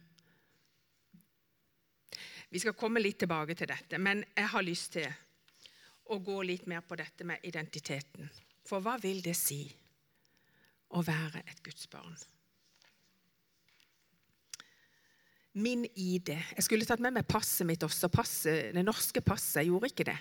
Vi 2.51 2.61
skal 2.61 2.77
komme 2.77 3.01
litt 3.01 3.17
tilbake 3.23 3.57
til 3.57 3.71
dette, 3.71 3.97
men 4.03 4.21
jeg 4.37 4.51
har 4.53 4.67
lyst 4.67 4.93
til 4.99 5.09
å 6.11 6.19
gå 6.21 6.37
litt 6.45 6.67
mer 6.69 6.83
på 6.85 6.99
dette 7.01 7.25
med 7.25 7.41
identiteten. 7.49 8.29
For 8.67 8.85
hva 8.85 8.99
vil 9.01 9.23
det 9.25 9.37
si 9.39 9.63
å 10.93 11.01
være 11.07 11.41
et 11.47 11.63
Guds 11.65 11.89
barn? 11.89 12.19
Min 15.65 15.87
ID. 15.97 16.35
Jeg 16.35 16.67
skulle 16.67 16.87
tatt 16.87 17.01
med 17.03 17.17
meg 17.17 17.27
passet 17.27 17.67
mitt 17.67 17.83
også. 17.83 18.13
Passet, 18.13 18.75
det 18.77 18.85
norske 18.85 19.23
passet. 19.25 19.63
Jeg 19.63 19.73
gjorde 19.73 19.91
ikke 19.91 20.07
det. 20.13 20.19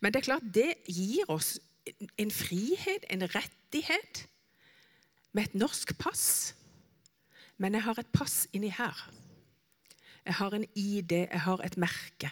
Men 0.00 0.14
det 0.14 0.22
er 0.22 0.28
klart, 0.30 0.46
det 0.54 0.70
gir 0.86 1.28
oss 1.32 1.56
en 2.18 2.30
frihet, 2.30 3.04
en 3.10 3.22
rettighet, 3.34 4.28
med 5.32 5.42
et 5.42 5.54
norsk 5.54 5.98
pass. 5.98 6.54
Men 7.56 7.74
jeg 7.74 7.82
har 7.82 7.98
et 7.98 8.12
pass 8.12 8.48
inni 8.52 8.68
her. 8.68 9.10
Jeg 10.24 10.34
har 10.34 10.54
en 10.54 10.66
ID, 10.74 11.12
jeg 11.12 11.40
har 11.40 11.64
et 11.64 11.76
merke. 11.76 12.30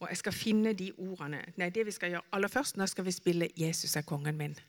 Og 0.00 0.08
jeg 0.08 0.16
skal 0.16 0.32
finne 0.32 0.72
de 0.72 0.92
ordene. 0.98 1.42
Nei, 1.56 1.68
det 1.70 1.86
vi 1.86 1.92
skal 1.92 2.14
gjøre 2.14 2.28
aller 2.32 2.48
først, 2.48 2.76
nå 2.76 2.86
skal 2.86 3.04
vi 3.04 3.12
spille 3.12 3.48
'Jesus 3.56 3.96
er 3.96 4.02
kongen 4.02 4.36
min'. 4.36 4.60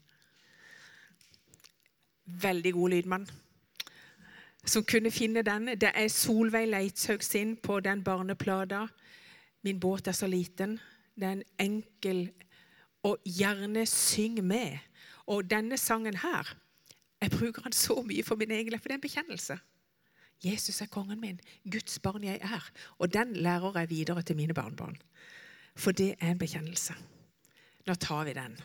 veldig 2.26 2.74
god 2.74 2.90
lydmann 2.90 3.30
som 4.66 4.84
kunne 4.84 5.12
finne 5.12 5.42
den. 5.42 5.68
Det 5.68 5.92
er 5.96 6.08
Solveig 6.08 6.68
Leitshaug 6.68 7.24
sin 7.24 7.58
på 7.58 7.80
den 7.80 8.04
barneplata. 8.04 8.88
'Min 9.62 9.80
båt 9.80 10.08
er 10.08 10.12
så 10.12 10.28
liten'. 10.28 10.80
Det 11.16 11.24
er 11.24 11.32
en 11.32 11.44
enkel 11.60 12.32
Og 13.04 13.18
gjerne 13.26 13.86
syng 13.86 14.44
med. 14.44 14.78
Og 15.28 15.50
denne 15.50 15.78
sangen 15.78 16.18
her 16.18 16.56
Jeg 17.22 17.32
bruker 17.32 17.62
den 17.62 17.76
så 17.76 18.02
mye 18.02 18.24
for 18.24 18.40
min 18.40 18.52
egen 18.52 18.80
for 18.80 18.88
det 18.88 18.92
er 18.92 18.96
en 18.96 19.02
bekjennelse. 19.02 19.58
Jesus 20.44 20.82
er 20.82 20.88
kongen 20.88 21.20
min, 21.20 21.40
Guds 21.72 22.00
barn 22.00 22.24
jeg 22.24 22.40
er. 22.42 22.70
Og 22.98 23.14
den 23.14 23.34
lærer 23.34 23.80
jeg 23.80 23.90
videre 23.90 24.22
til 24.22 24.36
mine 24.36 24.54
barnebarn. 24.54 24.96
For 25.76 25.92
det 25.92 26.16
er 26.20 26.32
en 26.32 26.40
bekjennelse. 26.40 26.94
Nå 27.88 27.94
tar 27.94 28.24
vi 28.24 28.34
den. 28.34 28.56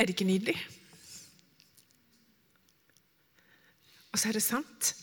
Er 0.00 0.06
det 0.08 0.14
ikke 0.14 0.24
nydelig? 0.24 0.54
Og 4.12 4.18
så 4.18 4.30
er 4.30 4.32
det 4.32 4.40
sant. 4.42 4.94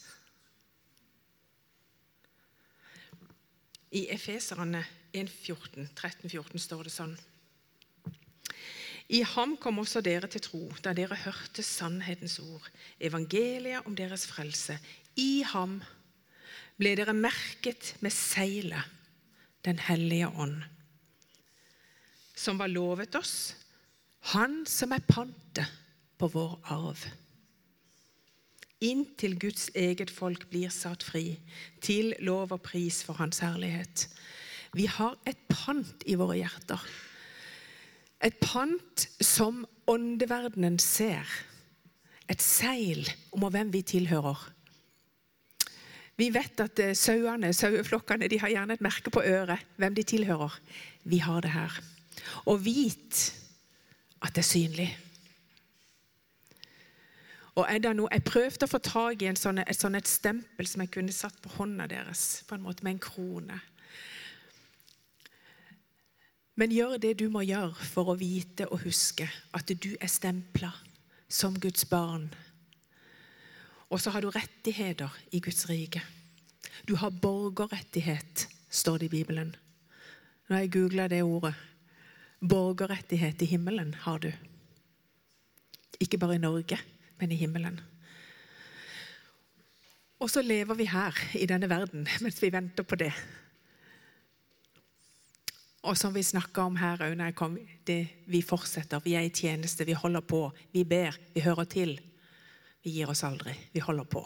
I 3.93 4.07
Efeserne 4.09 4.81
13-14 5.13 6.57
står 6.63 6.89
det 6.89 6.93
sånn 6.95 7.13
I 9.13 9.21
ham 9.35 9.53
kom 9.61 9.77
også 9.83 10.01
dere 10.01 10.31
til 10.33 10.43
tro, 10.47 10.63
da 10.81 10.95
dere 10.97 11.19
hørte 11.27 11.61
sannhetens 11.61 12.39
ord, 12.41 12.65
evangeliet 12.97 13.85
om 13.85 13.93
deres 13.93 14.25
frelse. 14.25 14.79
I 15.13 15.45
ham 15.53 15.77
ble 16.81 16.95
dere 16.97 17.13
merket 17.13 17.93
med 18.01 18.17
seilet, 18.17 18.93
Den 19.61 19.77
hellige 19.77 20.27
ånd, 20.29 20.61
som 22.33 22.57
var 22.57 22.69
lovet 22.71 23.15
oss 23.19 23.53
han 24.33 24.63
som 24.67 24.91
er 24.91 25.05
pantet 25.07 25.69
på 26.19 26.27
vår 26.33 26.57
arv. 26.73 27.05
Inntil 28.83 29.37
Guds 29.39 29.69
eget 29.77 30.11
folk 30.13 30.49
blir 30.51 30.69
satt 30.73 31.05
fri, 31.05 31.37
til 31.81 32.13
lov 32.19 32.51
og 32.53 32.61
pris 32.65 32.99
for 33.05 33.17
Hans 33.17 33.39
herlighet. 33.41 34.05
Vi 34.77 34.85
har 34.91 35.15
et 35.25 35.39
pant 35.49 36.03
i 36.05 36.17
våre 36.19 36.37
hjerter. 36.37 36.83
Et 38.21 38.35
pant 38.41 39.07
som 39.23 39.63
åndeverdenen 39.89 40.77
ser. 40.81 41.25
Et 42.27 42.41
seil 42.43 43.07
om 43.31 43.47
hvem 43.47 43.71
vi 43.73 43.81
tilhører. 43.87 44.37
Vi 46.17 46.31
vet 46.33 46.59
at 46.59 46.79
eh, 46.81 46.95
sauene, 46.97 47.53
saueflokkene 47.53 48.27
de 48.29 48.39
har 48.41 48.51
gjerne 48.51 48.75
et 48.75 48.83
merke 48.83 49.13
på 49.13 49.21
øret, 49.21 49.61
hvem 49.77 49.95
de 49.95 50.03
tilhører. 50.03 50.55
Vi 51.05 51.21
har 51.21 51.45
det 51.45 51.53
her. 51.53 51.77
Og 52.49 52.65
vit 52.65 53.27
at 54.21 54.33
det 54.35 54.43
er 54.43 54.49
synlig. 54.49 54.89
Og 57.57 57.65
er 57.69 57.79
det 57.81 57.95
noe, 57.97 58.09
Jeg 58.11 58.23
prøvde 58.23 58.65
å 58.65 58.69
få 58.69 58.77
tak 58.77 59.21
i 59.21 59.31
sånne, 59.35 59.65
et 59.65 59.79
sånt 59.79 60.07
stempel 60.07 60.67
som 60.67 60.81
jeg 60.81 60.91
kunne 60.93 61.11
satt 61.11 61.41
på 61.41 61.49
hånda 61.57 61.87
deres, 61.89 62.43
på 62.47 62.55
en 62.55 62.61
måte 62.61 62.83
med 62.85 62.95
en 62.97 62.99
krone. 62.99 63.59
Men 66.57 66.73
gjør 66.73 66.97
det 66.97 67.17
du 67.19 67.29
må 67.29 67.41
gjøre 67.45 67.73
for 67.85 68.09
å 68.09 68.17
vite 68.17 68.67
og 68.69 68.81
huske 68.85 69.27
at 69.53 69.69
du 69.69 69.95
er 70.01 70.09
stempla 70.09 70.71
som 71.29 71.57
Guds 71.59 71.85
barn. 71.89 72.29
Og 73.89 74.01
så 74.01 74.11
har 74.13 74.21
du 74.21 74.29
rettigheter 74.29 75.13
i 75.31 75.39
Guds 75.39 75.69
rike. 75.69 76.01
Du 76.87 76.95
har 76.95 77.09
borgerrettighet, 77.09 78.47
står 78.69 78.97
det 78.97 79.09
i 79.09 79.15
Bibelen. 79.19 79.55
Nå 80.47 80.55
har 80.55 80.65
jeg 80.65 80.73
googla 80.73 81.07
det 81.07 81.23
ordet. 81.23 81.53
Borgerrettighet 82.39 83.41
i 83.41 83.45
himmelen 83.49 83.93
har 84.03 84.19
du. 84.21 84.31
Ikke 85.99 86.19
bare 86.21 86.35
i 86.35 86.41
Norge, 86.41 86.77
men 87.17 87.31
i 87.31 87.39
himmelen. 87.39 87.79
Og 90.19 90.29
så 90.29 90.41
lever 90.41 90.77
vi 90.77 90.85
her 90.89 91.17
i 91.37 91.45
denne 91.49 91.69
verden 91.69 92.07
mens 92.21 92.41
vi 92.41 92.53
venter 92.53 92.85
på 92.85 92.97
det. 92.97 93.11
Og 95.87 95.97
som 95.97 96.13
vi 96.13 96.23
snakka 96.25 96.65
om 96.67 96.77
her 96.77 97.01
òg 97.05 97.13
når 97.15 97.29
jeg 97.29 97.37
kom, 97.37 97.57
det, 97.87 97.99
vi 98.27 98.41
fortsetter. 98.43 99.01
Vi 99.05 99.15
er 99.15 99.27
i 99.27 99.33
tjeneste, 99.33 99.85
vi 99.85 99.95
holder 99.95 100.25
på. 100.25 100.41
Vi 100.73 100.83
ber, 100.83 101.15
vi 101.33 101.45
hører 101.45 101.69
til. 101.69 101.95
Vi 102.83 102.91
gir 102.97 103.09
oss 103.09 103.23
aldri. 103.23 103.53
Vi 103.73 103.79
holder 103.79 104.09
på. 104.09 104.25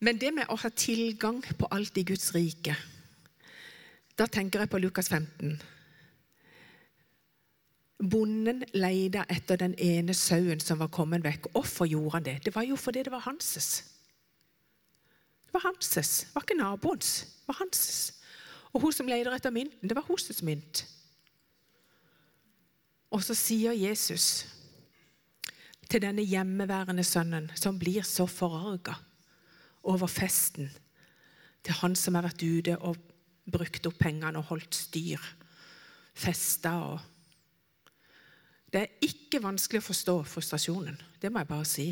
Men 0.00 0.18
det 0.18 0.32
med 0.34 0.48
å 0.48 0.56
ha 0.56 0.70
tilgang 0.72 1.42
på 1.44 1.68
alt 1.70 1.98
i 2.00 2.06
Guds 2.08 2.32
rike 2.34 2.74
Da 4.18 4.26
tenker 4.26 4.60
jeg 4.60 4.70
på 4.70 4.78
Lukas 4.78 5.08
15. 5.08 5.60
Bonden 8.10 8.62
leide 8.72 9.26
etter 9.28 9.60
den 9.60 9.74
ene 9.76 10.14
sauen 10.16 10.60
som 10.60 10.80
var 10.80 10.88
kommet 10.92 11.24
vekk. 11.24 11.50
Hvorfor 11.52 11.88
gjorde 11.88 12.14
han 12.16 12.24
det? 12.24 12.36
Det 12.44 12.54
var 12.54 12.64
jo 12.64 12.76
fordi 12.76 13.02
det 13.04 13.12
var 13.12 13.26
hanses. 13.26 13.84
Det 15.44 15.54
var 15.54 15.66
hanses, 15.66 16.24
det 16.24 16.34
var 16.34 16.46
ikke 16.46 16.56
naboens. 16.62 17.12
Det 17.40 17.48
var 17.48 17.58
hanses. 17.58 18.00
Og 18.72 18.80
hun 18.80 18.92
som 18.94 19.08
leter 19.10 19.34
etter 19.34 19.50
mynten, 19.50 19.88
det 19.88 19.96
var 19.96 20.06
hennes 20.06 20.42
mynt. 20.46 20.86
Og 23.10 23.24
så 23.26 23.34
sier 23.34 23.74
Jesus 23.74 24.46
til 25.90 26.02
denne 26.02 26.22
hjemmeværende 26.22 27.04
sønnen, 27.04 27.50
som 27.58 27.78
blir 27.78 28.06
så 28.06 28.28
forarga 28.30 28.94
over 29.82 30.06
festen, 30.06 30.70
til 31.64 31.74
han 31.82 31.96
som 31.98 32.14
har 32.14 32.28
vært 32.28 32.44
ute 32.46 32.76
og 32.78 32.96
brukt 33.52 33.86
opp 33.86 33.98
pengene 34.00 34.38
og 34.40 34.50
holdt 34.52 34.76
styr, 34.76 35.22
festa 36.20 36.74
og 36.90 37.10
det 38.70 38.84
er 38.84 39.02
ikke 39.02 39.40
vanskelig 39.42 39.80
å 39.82 39.88
forstå 39.88 40.14
frustrasjonen. 40.30 40.98
Det 41.18 41.30
må 41.32 41.42
jeg 41.42 41.50
bare 41.50 41.66
si. 41.66 41.88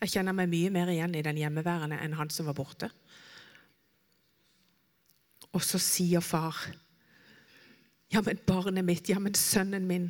Jeg 0.00 0.12
kjenner 0.14 0.36
meg 0.36 0.50
mye 0.52 0.72
mer 0.72 0.90
igjen 0.92 1.16
i 1.16 1.24
den 1.24 1.40
hjemmeværende 1.40 1.96
enn 2.00 2.16
han 2.18 2.32
som 2.32 2.48
var 2.48 2.56
borte. 2.58 2.90
Og 5.56 5.64
så 5.64 5.80
sier 5.82 6.22
far 6.24 6.56
Ja, 8.10 8.20
men 8.26 8.40
barnet 8.42 8.82
mitt, 8.82 9.08
ja, 9.08 9.20
men 9.22 9.36
sønnen 9.38 9.84
min, 9.86 10.08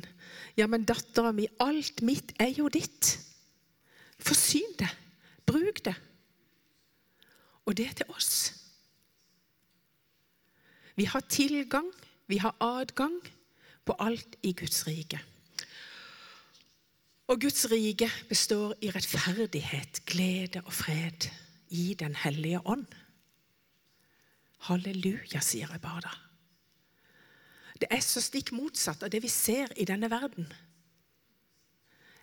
ja, 0.57 0.65
men 0.65 0.87
dattera 0.89 1.29
mi 1.37 1.45
Alt 1.61 2.01
mitt 2.01 2.33
er 2.41 2.49
jo 2.49 2.65
ditt. 2.73 3.11
Forsyn 4.17 4.73
det. 4.79 4.89
Bruk 5.45 5.83
det. 5.85 5.93
Og 7.69 7.77
det 7.77 7.87
er 7.87 7.99
til 7.99 8.09
oss. 8.09 8.60
Vi 10.95 11.07
har 11.07 11.23
tilgang, 11.29 11.87
vi 12.27 12.37
har 12.37 12.55
adgang 12.59 13.19
på 13.85 13.95
alt 13.99 14.35
i 14.43 14.53
Guds 14.53 14.87
rike. 14.87 15.19
Og 17.31 17.39
Guds 17.41 17.65
rike 17.71 18.09
består 18.29 18.73
i 18.83 18.89
rettferdighet, 18.91 20.01
glede 20.05 20.61
og 20.65 20.73
fred 20.73 21.29
i 21.69 21.93
Den 21.99 22.15
hellige 22.15 22.59
ånd. 22.67 22.85
Halleluja, 24.67 25.39
sier 25.39 25.71
jeg 25.71 25.81
bare 25.81 26.01
da. 26.05 26.11
Det 27.81 27.87
er 27.89 28.03
så 28.05 28.21
stikk 28.21 28.51
motsatt 28.53 29.01
av 29.01 29.09
det 29.09 29.23
vi 29.23 29.31
ser 29.31 29.71
i 29.79 29.87
denne 29.89 30.09
verden. 30.11 30.45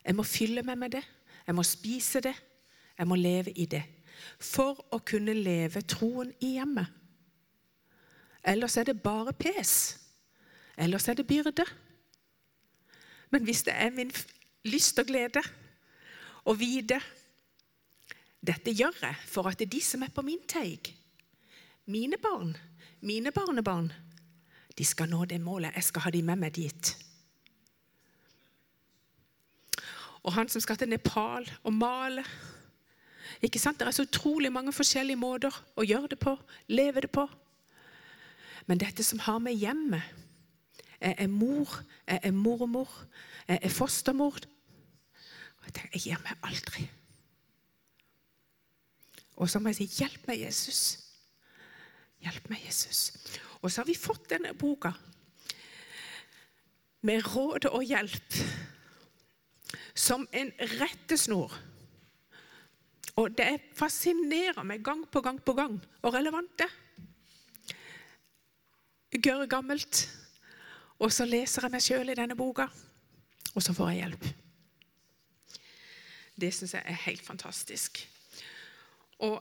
Jeg 0.04 0.14
må 0.14 0.22
fylle 0.22 0.62
meg 0.62 0.78
med 0.78 0.94
det, 0.94 1.02
jeg 1.46 1.56
må 1.56 1.64
spise 1.66 2.20
det, 2.22 2.34
jeg 2.98 3.08
må 3.08 3.16
leve 3.18 3.50
i 3.56 3.66
det. 3.66 3.82
For 4.38 4.78
å 4.92 5.00
kunne 5.00 5.34
leve 5.34 5.82
troen 5.88 6.30
i 6.44 6.54
hjemmet. 6.58 6.92
Ellers 8.44 8.76
er 8.76 8.88
det 8.88 9.02
bare 9.02 9.32
pes. 9.32 9.98
Ellers 10.78 11.08
er 11.08 11.14
det 11.14 11.26
byrde. 11.26 11.64
Men 13.30 13.44
hvis 13.44 13.62
det 13.62 13.74
er 13.74 13.90
min 13.90 14.12
lyst 14.64 14.98
og 14.98 15.06
glede 15.06 15.42
å 16.48 16.54
vite 16.56 17.00
dette 18.38 18.70
gjør 18.70 18.94
jeg 19.02 19.16
for 19.26 19.48
at 19.50 19.58
det 19.58 19.66
er 19.66 19.74
de 19.74 19.80
som 19.82 20.04
er 20.06 20.12
på 20.14 20.22
min 20.22 20.40
teig, 20.48 20.92
mine 21.90 22.16
barn, 22.22 22.54
mine 23.00 23.32
barnebarn, 23.34 23.90
de 24.78 24.84
skal 24.86 25.10
nå 25.10 25.24
det 25.26 25.40
målet. 25.42 25.74
Jeg 25.74 25.88
skal 25.88 26.04
ha 26.04 26.10
de 26.14 26.22
med 26.22 26.38
meg 26.38 26.54
dit. 26.54 26.92
Og 30.22 30.32
han 30.36 30.48
som 30.50 30.62
skal 30.62 30.78
til 30.78 30.90
Nepal 30.90 31.48
og 31.64 31.74
male 31.74 32.24
ikke 33.42 33.60
sant? 33.60 33.78
Det 33.78 33.86
er 33.86 33.94
så 33.94 34.06
utrolig 34.06 34.50
mange 34.52 34.72
forskjellige 34.74 35.18
måter 35.18 35.54
å 35.78 35.84
gjøre 35.86 36.12
det 36.14 36.18
på, 36.22 36.34
leve 36.74 37.04
det 37.04 37.10
på. 37.14 37.26
Men 38.68 38.80
dette 38.80 39.04
som 39.04 39.22
har 39.24 39.40
med 39.42 39.56
hjemmet 39.56 40.14
Jeg 41.00 41.14
er 41.22 41.28
mor, 41.30 41.70
jeg 42.08 42.20
er 42.26 42.32
mormor, 42.34 42.90
jeg 43.46 43.60
er 43.62 43.70
fostermor. 43.70 44.34
Jeg 45.64 45.74
tenker, 45.74 45.92
jeg 45.94 46.02
gir 46.02 46.22
meg 46.24 46.40
aldri. 46.42 46.88
Og 49.36 49.46
så 49.50 49.60
må 49.62 49.70
jeg 49.70 49.76
si, 49.76 49.86
'Hjelp 49.86 50.26
meg, 50.26 50.42
Jesus'. 50.42 50.98
Hjelp 52.18 52.50
meg, 52.50 52.64
Jesus. 52.66 53.12
Og 53.62 53.70
så 53.70 53.80
har 53.80 53.86
vi 53.86 53.94
fått 53.94 54.30
denne 54.30 54.54
boka 54.54 54.90
med 57.06 57.22
råd 57.36 57.68
og 57.70 57.84
hjelp 57.86 58.34
som 59.94 60.26
en 60.32 60.50
rettesnor. 60.80 61.54
Og 63.18 63.38
det 63.38 63.60
fascinerer 63.78 64.62
meg 64.66 64.82
gang 64.82 65.06
på 65.10 65.20
gang 65.20 65.38
på 65.42 65.54
gang 65.58 65.78
og 66.02 66.14
relevant 66.14 66.58
det. 66.58 66.70
Gørre 69.16 69.46
gammelt. 69.48 70.08
Og 70.98 71.12
så 71.12 71.24
leser 71.24 71.64
jeg 71.64 71.72
meg 71.72 71.82
sjøl 71.84 72.10
i 72.10 72.16
denne 72.18 72.36
boka, 72.36 72.66
og 73.54 73.62
så 73.62 73.72
får 73.72 73.92
jeg 73.92 74.00
hjelp. 74.02 74.24
Det 76.38 76.50
syns 76.54 76.74
jeg 76.74 76.82
er 76.84 77.04
helt 77.04 77.22
fantastisk. 77.22 78.00
Og 79.18 79.38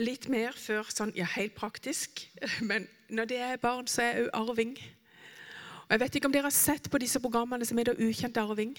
litt 0.00 0.28
mer 0.32 0.56
før 0.56 0.88
sånn, 0.92 1.12
ja, 1.16 1.26
helt 1.36 1.54
praktisk, 1.56 2.24
men 2.70 2.88
når 3.08 3.28
det 3.28 3.42
er 3.44 3.60
barn, 3.60 3.86
så 3.88 4.04
er 4.04 4.08
jeg 4.08 4.28
òg 4.28 4.50
arving. 4.52 4.74
Og 5.88 5.94
Jeg 5.94 6.00
vet 6.00 6.16
ikke 6.16 6.28
om 6.28 6.32
dere 6.32 6.48
har 6.48 6.56
sett 6.56 6.90
på 6.90 7.00
disse 7.00 7.20
programmene 7.20 7.64
som 7.64 7.78
heter 7.80 8.00
Ukjent 8.00 8.36
arving. 8.36 8.74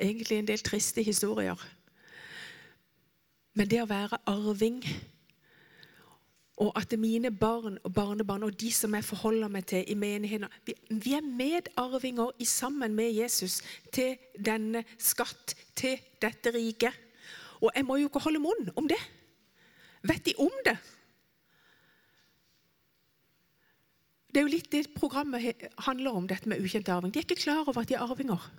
Egentlig 0.00 0.38
en 0.38 0.50
del 0.50 0.62
triste 0.62 1.02
historier. 1.02 1.58
Men 3.54 3.68
det 3.68 3.82
å 3.82 3.90
være 3.90 4.20
arving, 4.30 4.82
og 6.62 6.70
at 6.78 6.94
mine 6.98 7.30
barn 7.34 7.78
og 7.82 7.94
barnebarn 7.94 8.44
og 8.46 8.54
de 8.60 8.70
som 8.72 8.94
jeg 8.94 9.04
forholder 9.04 9.50
meg 9.50 9.66
til 9.66 9.88
i 9.90 9.96
menigheten 9.98 10.50
Vi, 10.66 10.74
vi 10.90 11.14
er 11.18 11.24
medarvinger 11.26 12.30
i 12.38 12.46
sammen 12.46 12.94
med 12.94 13.10
Jesus 13.10 13.60
til 13.92 14.14
denne 14.38 14.84
skatt, 14.98 15.56
til 15.74 15.98
dette 16.22 16.52
riket. 16.54 16.94
Og 17.60 17.70
jeg 17.74 17.86
må 17.86 17.96
jo 17.98 18.10
ikke 18.10 18.22
holde 18.22 18.42
munn 18.42 18.70
om 18.76 18.86
det. 18.90 19.00
Vet 20.06 20.26
de 20.26 20.34
om 20.38 20.54
det? 20.66 20.76
Det 24.32 24.40
er 24.40 24.46
jo 24.46 24.54
litt 24.54 24.70
det 24.72 24.94
programmet 24.94 25.66
handler 25.86 26.14
om, 26.16 26.28
dette 26.28 26.48
med 26.48 26.62
ukjent 26.62 26.88
arving. 26.88 27.12
De 27.12 27.20
er 27.20 27.26
ikke 27.26 27.42
klar 27.42 27.66
over 27.66 27.82
at 27.82 27.90
de 27.90 27.98
er 27.98 28.06
arvinger. 28.06 28.50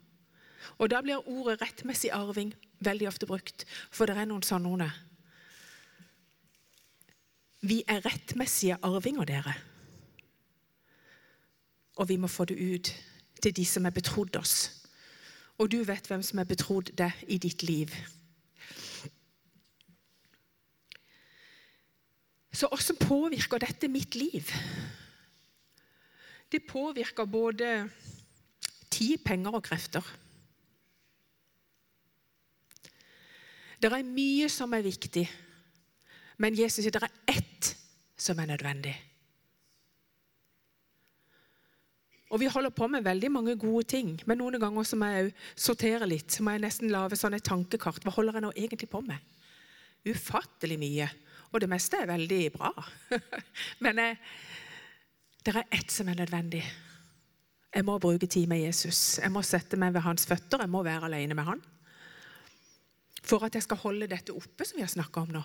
Og 0.77 0.89
Da 0.89 1.01
blir 1.01 1.23
ordet 1.27 1.61
rettmessig 1.61 2.11
arving 2.11 2.53
veldig 2.79 3.07
ofte 3.07 3.27
brukt, 3.27 3.65
for 3.91 4.05
det 4.05 4.17
er 4.17 4.27
noen 4.29 4.43
sånne. 4.43 4.91
Vi 7.63 7.83
er 7.87 8.03
rettmessige 8.03 8.77
arvinger, 8.83 9.23
dere. 9.25 9.53
Og 11.95 12.09
vi 12.09 12.17
må 12.19 12.27
få 12.27 12.45
det 12.45 12.57
ut 12.59 12.89
til 13.43 13.55
de 13.55 13.65
som 13.65 13.85
er 13.85 13.95
betrodd 13.95 14.35
oss. 14.35 14.55
Og 15.57 15.71
du 15.71 15.83
vet 15.87 16.07
hvem 16.07 16.23
som 16.25 16.41
er 16.41 16.49
betrodd 16.49 16.91
deg 16.97 17.23
i 17.31 17.37
ditt 17.37 17.63
liv. 17.63 17.93
Så 22.53 22.67
hvordan 22.67 22.99
påvirker 22.99 23.63
dette 23.63 23.87
mitt 23.87 24.15
liv? 24.15 24.51
Det 26.51 26.65
påvirker 26.67 27.25
både 27.25 27.89
tid, 28.91 29.17
penger 29.25 29.55
og 29.55 29.63
krefter. 29.63 30.03
Det 33.81 33.91
er 33.91 34.03
mye 34.05 34.49
som 34.49 34.73
er 34.73 34.85
viktig, 34.85 35.25
men 36.37 36.57
Jesus 36.57 36.83
sier 36.83 36.93
det 36.93 37.07
er 37.07 37.37
ett 37.37 37.73
som 38.19 38.39
er 38.39 38.49
nødvendig. 38.53 38.93
Og 42.33 42.39
Vi 42.41 42.49
holder 42.49 42.73
på 42.73 42.87
med 42.89 43.05
veldig 43.05 43.29
mange 43.31 43.53
gode 43.61 43.83
ting, 43.85 44.15
men 44.25 44.39
noen 44.41 44.57
ganger 44.61 44.85
så 44.89 44.97
må 44.97 45.05
jeg 45.11 45.33
sortere 45.53 46.07
litt. 46.09 46.31
Så 46.33 46.41
må 46.41 46.55
jeg 46.55 46.63
nesten 46.63 46.89
lage 46.89 47.17
sånn 47.19 47.37
et 47.37 47.45
tankekart. 47.45 48.01
Hva 48.01 48.13
holder 48.15 48.39
jeg 48.39 48.45
nå 48.47 48.49
egentlig 48.55 48.89
på 48.89 49.03
med? 49.05 49.21
Ufattelig 50.09 50.79
mye. 50.81 51.11
Og 51.53 51.61
det 51.61 51.69
meste 51.69 51.99
er 52.01 52.09
veldig 52.09 52.39
bra. 52.55 52.71
men 53.85 54.01
jeg, 54.01 54.17
det 55.45 55.53
er 55.53 55.77
ett 55.77 55.93
som 55.93 56.09
er 56.09 56.17
nødvendig. 56.23 56.63
Jeg 57.73 57.85
må 57.85 57.99
bruke 58.01 58.25
tid 58.25 58.49
med 58.49 58.63
Jesus. 58.65 59.19
Jeg 59.21 59.29
må 59.33 59.45
sette 59.45 59.77
meg 59.77 59.93
ved 59.93 60.01
hans 60.05 60.25
føtter. 60.25 60.65
Jeg 60.65 60.73
må 60.73 60.81
være 60.85 61.11
alene 61.11 61.37
med 61.37 61.45
han. 61.51 61.61
For 63.21 63.45
at 63.45 63.53
jeg 63.53 63.65
skal 63.67 63.81
holde 63.85 64.09
dette 64.09 64.33
oppe, 64.33 64.65
som 64.65 64.81
vi 64.81 64.87
har 64.87 64.89
snakka 64.89 65.21
om 65.21 65.37
nå. 65.37 65.43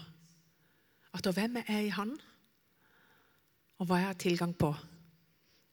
At 1.16 1.26
hvem 1.34 1.56
jeg 1.56 1.64
er 1.68 1.86
i 1.86 1.94
han, 1.94 2.12
og 3.78 3.86
hva 3.86 4.02
jeg 4.02 4.10
har 4.10 4.20
tilgang 4.20 4.54
på 4.58 4.72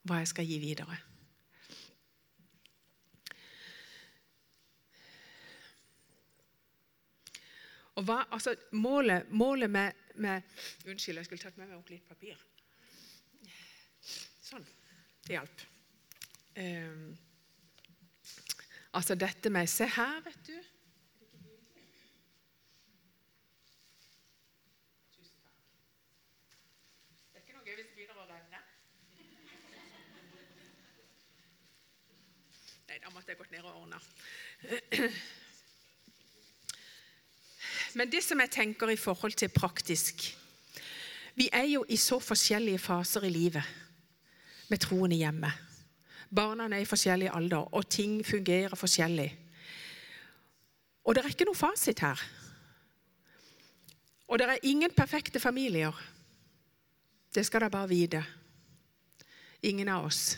hva 0.06 0.22
jeg 0.22 0.30
skal 0.30 0.46
gi 0.46 0.58
videre. 0.62 0.98
Og 7.96 8.04
hva, 8.04 8.20
altså, 8.36 8.54
målet, 8.76 9.32
målet 9.32 9.72
med, 9.72 9.92
med, 10.16 10.42
Unnskyld, 10.86 11.18
jeg 11.18 11.26
skulle 11.30 11.42
tatt 11.42 11.58
med 11.58 11.70
meg 11.70 11.80
opp 11.80 11.90
litt 11.90 12.08
papir. 12.08 12.40
Sånn. 14.46 14.66
Det 15.26 15.34
hjalp. 15.38 15.64
Um, 16.60 17.16
altså 19.00 19.16
dette 19.20 19.50
med 19.52 19.72
Se 19.72 19.88
her, 19.96 20.20
vet 20.28 20.52
du. 20.52 20.75
At 33.04 33.28
jeg 33.28 33.38
gått 33.38 33.52
ned 33.52 33.64
og 33.66 33.82
ordna. 33.82 34.00
Men 37.98 38.12
det 38.12 38.24
som 38.24 38.40
jeg 38.40 38.52
tenker 38.52 38.92
i 38.92 39.00
forhold 39.00 39.34
til 39.40 39.50
praktisk 39.50 40.24
Vi 41.36 41.50
er 41.52 41.66
jo 41.68 41.86
i 41.90 41.98
så 42.00 42.20
forskjellige 42.20 42.80
faser 42.80 43.24
i 43.28 43.30
livet 43.30 43.64
med 44.70 44.80
troende 44.80 45.16
hjemme. 45.16 45.52
Barna 46.36 46.64
er 46.72 46.82
i 46.82 46.88
forskjellig 46.88 47.30
alder, 47.30 47.68
og 47.76 47.90
ting 47.90 48.26
fungerer 48.26 48.76
forskjellig. 48.76 49.28
Og 51.04 51.16
det 51.16 51.22
er 51.22 51.30
ikke 51.30 51.46
noe 51.46 51.60
fasit 51.60 52.00
her. 52.00 52.24
Og 54.28 54.40
det 54.40 54.48
er 54.48 54.64
ingen 54.64 54.92
perfekte 54.96 55.40
familier. 55.40 55.92
Det 57.36 57.46
skal 57.46 57.62
dere 57.62 57.70
bare 57.70 57.92
vite. 57.92 58.24
Ingen 59.62 59.92
av 59.92 60.06
oss. 60.06 60.38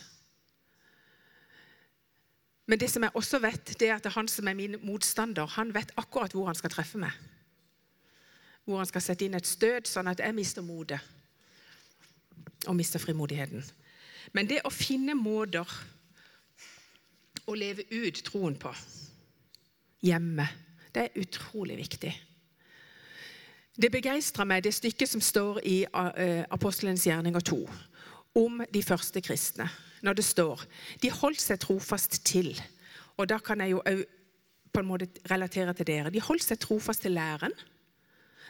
Men 2.68 2.80
det 2.80 2.90
som 2.92 3.04
jeg 3.04 3.16
også 3.16 3.40
vet, 3.40 3.74
det 3.80 3.88
er 3.88 3.96
at 3.96 4.04
det 4.04 4.12
er 4.12 4.20
han 4.20 4.28
som 4.28 4.48
er 4.48 4.56
min 4.58 4.76
motstander, 4.84 5.48
han 5.56 5.72
vet 5.76 5.94
akkurat 5.96 6.34
hvor 6.36 6.50
han 6.50 6.58
skal 6.58 6.74
treffe 6.74 7.00
meg. 7.00 7.16
Hvor 8.68 8.82
han 8.82 8.90
skal 8.90 9.04
sette 9.06 9.24
inn 9.26 9.38
et 9.40 9.48
støt, 9.48 9.88
sånn 9.88 10.12
at 10.12 10.20
jeg 10.20 10.36
mister 10.36 10.66
motet 10.66 11.00
og 12.68 12.76
mister 12.76 13.00
frimodigheten. 13.00 13.64
Men 14.36 14.50
det 14.50 14.60
å 14.68 14.74
finne 14.74 15.16
måter 15.16 15.64
å 17.48 17.56
leve 17.56 17.86
ut 17.88 18.20
troen 18.28 18.58
på 18.60 18.74
hjemme, 20.04 20.48
det 20.92 21.06
er 21.06 21.22
utrolig 21.22 21.78
viktig. 21.80 22.12
Det 23.78 23.92
begeistrer 23.94 24.48
meg, 24.50 24.66
det 24.66 24.74
stykket 24.76 25.14
som 25.14 25.24
står 25.24 25.62
i 25.64 25.78
uh, 25.86 26.44
Apostelens 26.52 27.06
gjerninger 27.08 27.44
2, 27.46 27.60
om 28.42 28.64
de 28.74 28.82
første 28.84 29.22
kristne. 29.24 29.70
Når 30.02 30.20
det 30.20 30.26
står 30.26 30.64
de 31.02 31.12
holdt 31.12 31.42
seg 31.42 31.60
trofast 31.64 32.22
til. 32.28 32.52
Og 33.18 33.30
da 33.30 33.40
kan 33.42 33.62
jeg 33.62 33.74
jo 33.76 33.82
på 34.74 34.84
en 34.84 34.90
måte 34.90 35.08
relatere 35.32 35.74
til 35.74 35.88
dere. 35.90 36.14
De 36.14 36.22
holdt 36.22 36.46
seg 36.46 36.60
trofast 36.62 37.02
til 37.06 37.16
læren. 37.18 37.54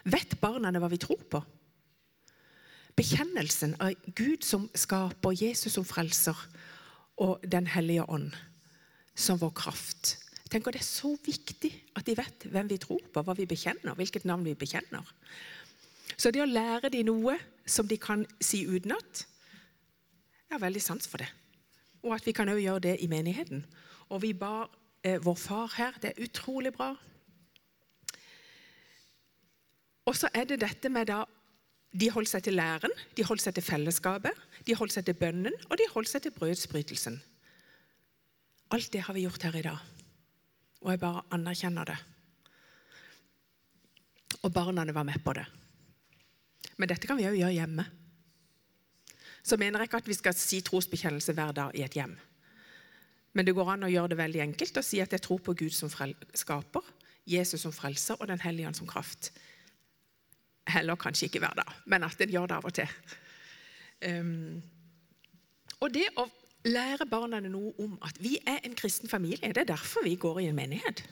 Vet 0.08 0.38
barna 0.42 0.72
hva 0.76 0.90
vi 0.92 1.00
tror 1.02 1.22
på? 1.32 1.42
Bekjennelsen 2.98 3.76
av 3.84 3.94
Gud 4.18 4.44
som 4.44 4.66
skaper, 4.76 5.36
Jesus 5.38 5.78
som 5.78 5.86
frelser 5.86 6.38
og 7.22 7.42
Den 7.46 7.68
hellige 7.70 8.06
ånd 8.10 8.32
som 9.18 9.40
vår 9.42 9.54
kraft. 9.58 10.18
Jeg 10.44 10.52
tenker 10.52 10.72
Det 10.72 10.82
er 10.82 10.88
så 10.88 11.16
viktig 11.26 11.72
at 11.96 12.06
de 12.06 12.16
vet 12.18 12.46
hvem 12.52 12.70
vi 12.70 12.78
tror 12.78 13.02
på, 13.14 13.22
hva 13.22 13.34
vi 13.36 13.46
bekjenner, 13.46 13.96
hvilket 13.96 14.26
navn 14.26 14.46
vi 14.46 14.56
bekjenner. 14.56 15.04
Så 16.18 16.32
det 16.32 16.42
å 16.42 16.50
lære 16.50 16.90
dem 16.90 17.10
noe 17.10 17.36
som 17.68 17.88
de 17.88 17.98
kan 18.00 18.24
si 18.42 18.64
utenat, 18.66 19.26
jeg 20.48 20.56
har 20.56 20.64
veldig 20.64 20.82
sans 20.82 21.08
for 21.08 21.22
det. 21.22 21.28
Og 22.04 22.14
at 22.16 22.26
vi 22.26 22.34
kan 22.36 22.50
òg 22.50 22.62
gjøre 22.62 22.86
det 22.88 22.96
i 23.04 23.10
menigheten. 23.12 23.66
Og 24.10 24.22
vi 24.24 24.32
bar 24.34 24.70
eh, 25.04 25.20
vår 25.24 25.36
far 25.36 25.74
her. 25.76 25.98
Det 26.02 26.14
er 26.14 26.24
utrolig 26.24 26.72
bra. 26.74 26.94
Og 30.08 30.16
så 30.16 30.30
er 30.34 30.48
det 30.48 30.62
dette 30.64 30.90
med 30.90 31.12
da 31.12 31.26
De 31.98 32.10
holdt 32.12 32.30
seg 32.30 32.44
til 32.44 32.54
læren, 32.54 32.92
de 33.16 33.24
holdt 33.26 33.42
seg 33.42 33.56
til 33.56 33.64
fellesskapet, 33.64 34.36
de 34.68 34.76
holdt 34.76 34.94
seg 34.94 35.06
til 35.08 35.16
bønnen, 35.18 35.54
og 35.72 35.80
de 35.80 35.86
holdt 35.90 36.10
seg 36.12 36.22
til 36.22 36.34
brødsbrytelsen. 36.36 37.16
Alt 38.76 38.92
det 38.94 39.02
har 39.08 39.16
vi 39.16 39.24
gjort 39.24 39.46
her 39.48 39.56
i 39.56 39.64
dag. 39.66 39.80
Og 40.84 40.92
jeg 40.92 41.00
bare 41.02 41.24
anerkjenner 41.34 41.88
det. 41.88 41.96
Og 44.44 44.54
barna 44.54 44.84
var 44.92 45.08
med 45.08 45.24
på 45.24 45.34
det. 45.34 45.46
Men 46.78 46.92
dette 46.92 47.08
kan 47.08 47.18
vi 47.18 47.26
òg 47.26 47.40
gjøre 47.40 47.56
hjemme. 47.56 47.88
Så 49.48 49.56
mener 49.60 49.80
jeg 49.80 49.90
ikke 49.90 50.02
at 50.04 50.10
vi 50.10 50.18
skal 50.18 50.36
si 50.36 50.60
trosbekjennelse 50.66 51.36
hver 51.38 51.54
dag 51.56 51.76
i 51.78 51.86
et 51.86 51.96
hjem. 51.96 52.18
Men 53.38 53.48
det 53.48 53.56
går 53.56 53.70
an 53.72 53.86
å 53.88 53.92
gjøre 53.92 54.12
det 54.12 54.20
veldig 54.20 54.42
enkelt 54.44 54.80
og 54.80 54.86
si 54.86 55.00
at 55.00 55.14
jeg 55.14 55.24
tror 55.24 55.40
på 55.46 55.56
Gud 55.56 55.76
som 55.76 55.92
skaper, 55.92 56.90
Jesus 57.28 57.64
som 57.64 57.76
frelser 57.76 58.20
og 58.20 58.28
Den 58.28 58.42
hellige 58.44 58.68
ånd 58.68 58.80
som 58.80 58.90
kraft 58.90 59.32
heller 60.68 61.00
kanskje 61.00 61.30
ikke 61.30 61.42
hver 61.44 61.56
dag, 61.58 61.76
men 61.88 62.04
at 62.04 62.22
en 62.22 62.34
gjør 62.34 62.50
det 62.50 62.58
av 62.58 62.68
og 62.68 62.74
til. 62.76 62.96
Um, 64.04 64.60
og 65.80 65.94
det 65.94 66.08
å 66.20 66.28
lære 66.68 67.08
barna 67.10 67.40
noe 67.44 67.74
om 67.84 67.96
at 68.06 68.20
vi 68.22 68.36
er 68.46 68.60
en 68.66 68.76
kristen 68.78 69.10
familie, 69.10 69.54
det 69.54 69.64
er 69.64 69.72
derfor 69.76 70.06
vi 70.06 70.18
går 70.20 70.42
i 70.44 70.50
en 70.50 70.58
menighet. 70.58 71.04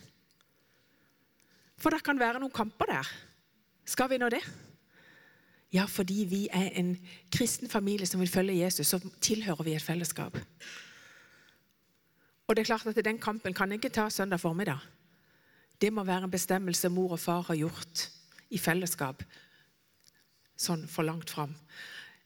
For 1.79 1.93
det 1.93 2.03
kan 2.05 2.19
være 2.19 2.41
noen 2.41 2.53
kamper 2.55 2.89
der. 2.89 3.09
Skal 3.85 4.09
vi 4.11 4.19
nå 4.19 4.29
det? 4.33 4.41
Ja, 5.75 5.85
fordi 5.91 6.23
vi 6.29 6.47
er 6.53 6.69
en 6.79 6.93
kristen 7.35 7.69
familie 7.69 8.07
som 8.07 8.21
vil 8.23 8.31
følge 8.31 8.55
Jesus, 8.63 8.87
så 8.87 8.99
tilhører 9.21 9.63
vi 9.63 9.73
et 9.75 9.83
fellesskap. 9.83 10.37
Og 12.47 12.55
det 12.55 12.61
er 12.61 12.69
klart 12.69 12.87
at 12.87 13.05
Den 13.05 13.19
kampen 13.19 13.53
kan 13.53 13.71
jeg 13.71 13.83
ikke 13.83 13.89
ta 13.89 14.09
søndag 14.09 14.39
formiddag. 14.39 14.77
Det 15.81 15.93
må 15.93 16.03
være 16.03 16.23
en 16.23 16.31
bestemmelse 16.31 16.89
mor 16.89 17.11
og 17.11 17.19
far 17.19 17.41
har 17.41 17.55
gjort 17.55 18.09
i 18.49 18.57
fellesskap 18.57 19.23
sånn 20.55 20.87
for 20.87 21.03
langt 21.03 21.29
fram. 21.29 21.55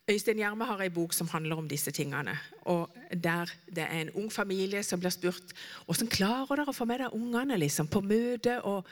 Øystein 0.10 0.38
Gjerme 0.38 0.66
har 0.66 0.82
ei 0.82 0.90
bok 0.94 1.14
som 1.14 1.30
handler 1.30 1.58
om 1.58 1.68
disse 1.70 1.92
tingene. 1.92 2.38
og 2.62 2.90
Der 3.12 3.50
det 3.66 3.84
er 3.84 4.02
en 4.02 4.14
ung 4.14 4.32
familie 4.32 4.84
som 4.84 5.00
blir 5.00 5.10
spurt 5.10 5.54
hvordan 5.86 6.08
klarer 6.08 6.56
dere 6.56 6.70
å 6.70 6.74
få 6.74 6.86
med 6.86 7.00
deg 7.00 7.14
ungene 7.14 7.58
liksom, 7.58 7.88
på 7.88 8.02
møte. 8.02 8.62
Og, 8.62 8.86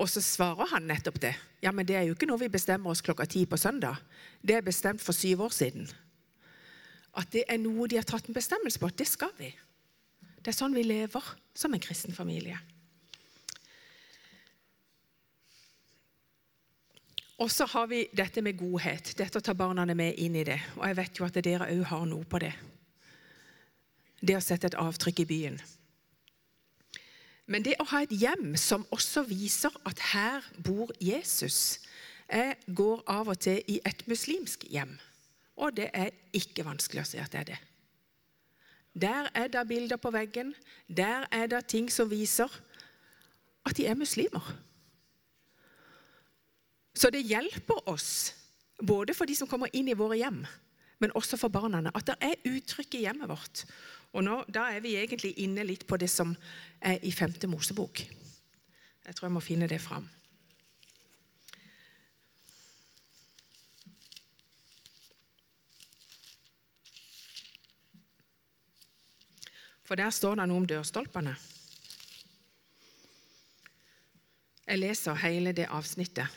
og 0.00 0.08
så 0.08 0.22
svarer 0.24 0.70
han 0.72 0.86
nettopp 0.88 1.18
det. 1.20 1.34
Ja, 1.60 1.72
men 1.76 1.84
det 1.86 1.98
er 1.98 2.06
jo 2.08 2.14
ikke 2.16 2.28
noe 2.30 2.40
vi 2.40 2.48
bestemmer 2.52 2.92
oss 2.92 3.02
klokka 3.04 3.26
ti 3.28 3.44
på 3.44 3.58
søndag. 3.60 4.00
Det 4.40 4.56
er 4.56 4.64
bestemt 4.64 5.02
for 5.04 5.12
syv 5.12 5.44
år 5.44 5.52
siden. 5.52 5.88
At 7.20 7.28
det 7.34 7.44
er 7.44 7.60
noe 7.60 7.88
de 7.90 7.98
har 8.00 8.08
tatt 8.08 8.30
en 8.30 8.36
bestemmelse 8.36 8.80
på. 8.80 8.88
Det 8.96 9.06
skal 9.08 9.34
vi. 9.36 9.50
Det 10.40 10.54
er 10.54 10.56
sånn 10.56 10.76
vi 10.76 10.86
lever 10.86 11.26
som 11.52 11.74
en 11.76 11.82
kristen 11.82 12.16
familie. 12.16 12.56
Og 17.40 17.50
så 17.52 17.66
har 17.68 17.88
vi 17.88 18.06
dette 18.16 18.40
med 18.44 18.56
godhet. 18.60 19.12
Dette 19.16 19.40
å 19.40 19.44
ta 19.44 19.52
barna 19.56 19.84
med 19.92 20.16
inn 20.20 20.36
i 20.36 20.46
det. 20.48 20.58
Og 20.78 20.86
jeg 20.88 20.96
vet 20.96 21.20
jo 21.20 21.28
at 21.28 21.40
dere 21.44 21.68
òg 21.72 21.84
har 21.92 22.08
noe 22.08 22.24
på 22.24 22.40
det. 22.40 22.54
Det 24.20 24.36
å 24.36 24.42
sette 24.44 24.68
et 24.68 24.80
avtrykk 24.80 25.24
i 25.24 25.28
byen. 25.28 25.60
Men 27.50 27.64
det 27.66 27.74
å 27.82 27.88
ha 27.90 28.04
et 28.04 28.12
hjem 28.14 28.54
som 28.60 28.86
også 28.94 29.24
viser 29.26 29.74
at 29.88 29.98
her 30.12 30.44
bor 30.62 30.92
Jesus 31.02 31.80
Jeg 32.30 32.54
går 32.78 33.02
av 33.10 33.32
og 33.32 33.40
til 33.42 33.58
i 33.66 33.80
et 33.82 34.04
muslimsk 34.06 34.68
hjem, 34.70 34.92
og 35.58 35.74
det 35.74 35.88
er 35.90 36.12
ikke 36.30 36.62
vanskelig 36.62 37.02
å 37.02 37.08
se 37.10 37.18
at 37.18 37.32
det 37.32 37.40
er 37.40 37.48
det. 37.48 37.58
Der 38.94 39.26
er 39.34 39.48
det 39.50 39.64
bilder 39.66 39.98
på 39.98 40.12
veggen, 40.14 40.52
der 40.86 41.26
er 41.34 41.50
det 41.50 41.64
ting 41.66 41.90
som 41.90 42.10
viser 42.10 42.46
at 43.66 43.74
de 43.74 43.88
er 43.90 43.98
muslimer. 43.98 44.46
Så 46.94 47.10
det 47.10 47.26
hjelper 47.26 47.82
oss, 47.90 48.30
både 48.78 49.14
for 49.14 49.26
de 49.26 49.34
som 49.34 49.50
kommer 49.50 49.74
inn 49.74 49.90
i 49.90 49.98
våre 49.98 50.22
hjem, 50.22 50.44
men 51.02 51.14
også 51.18 51.38
for 51.40 51.50
barna, 51.50 51.82
at 51.90 52.06
det 52.12 52.16
er 52.22 52.46
uttrykk 52.46 52.94
i 52.94 53.04
hjemmet 53.08 53.30
vårt. 53.30 53.64
Og 54.12 54.24
nå, 54.24 54.44
Da 54.54 54.70
er 54.74 54.80
vi 54.80 54.96
egentlig 54.96 55.34
inne 55.38 55.64
litt 55.64 55.86
på 55.86 55.96
det 55.96 56.10
som 56.10 56.34
er 56.80 56.98
i 57.02 57.10
5. 57.10 57.46
Mosebok. 57.46 58.00
Jeg 59.06 59.14
tror 59.14 59.26
jeg 59.26 59.32
må 59.32 59.40
finne 59.40 59.68
det 59.68 59.80
fram. 59.80 60.08
For 69.84 69.98
der 69.98 70.10
står 70.14 70.36
det 70.38 70.44
noe 70.46 70.62
om 70.62 70.66
dørstolpene. 70.70 71.32
Jeg 74.66 74.78
leser 74.78 75.18
hele 75.18 75.50
det 75.50 75.66
avsnittet. 75.66 76.30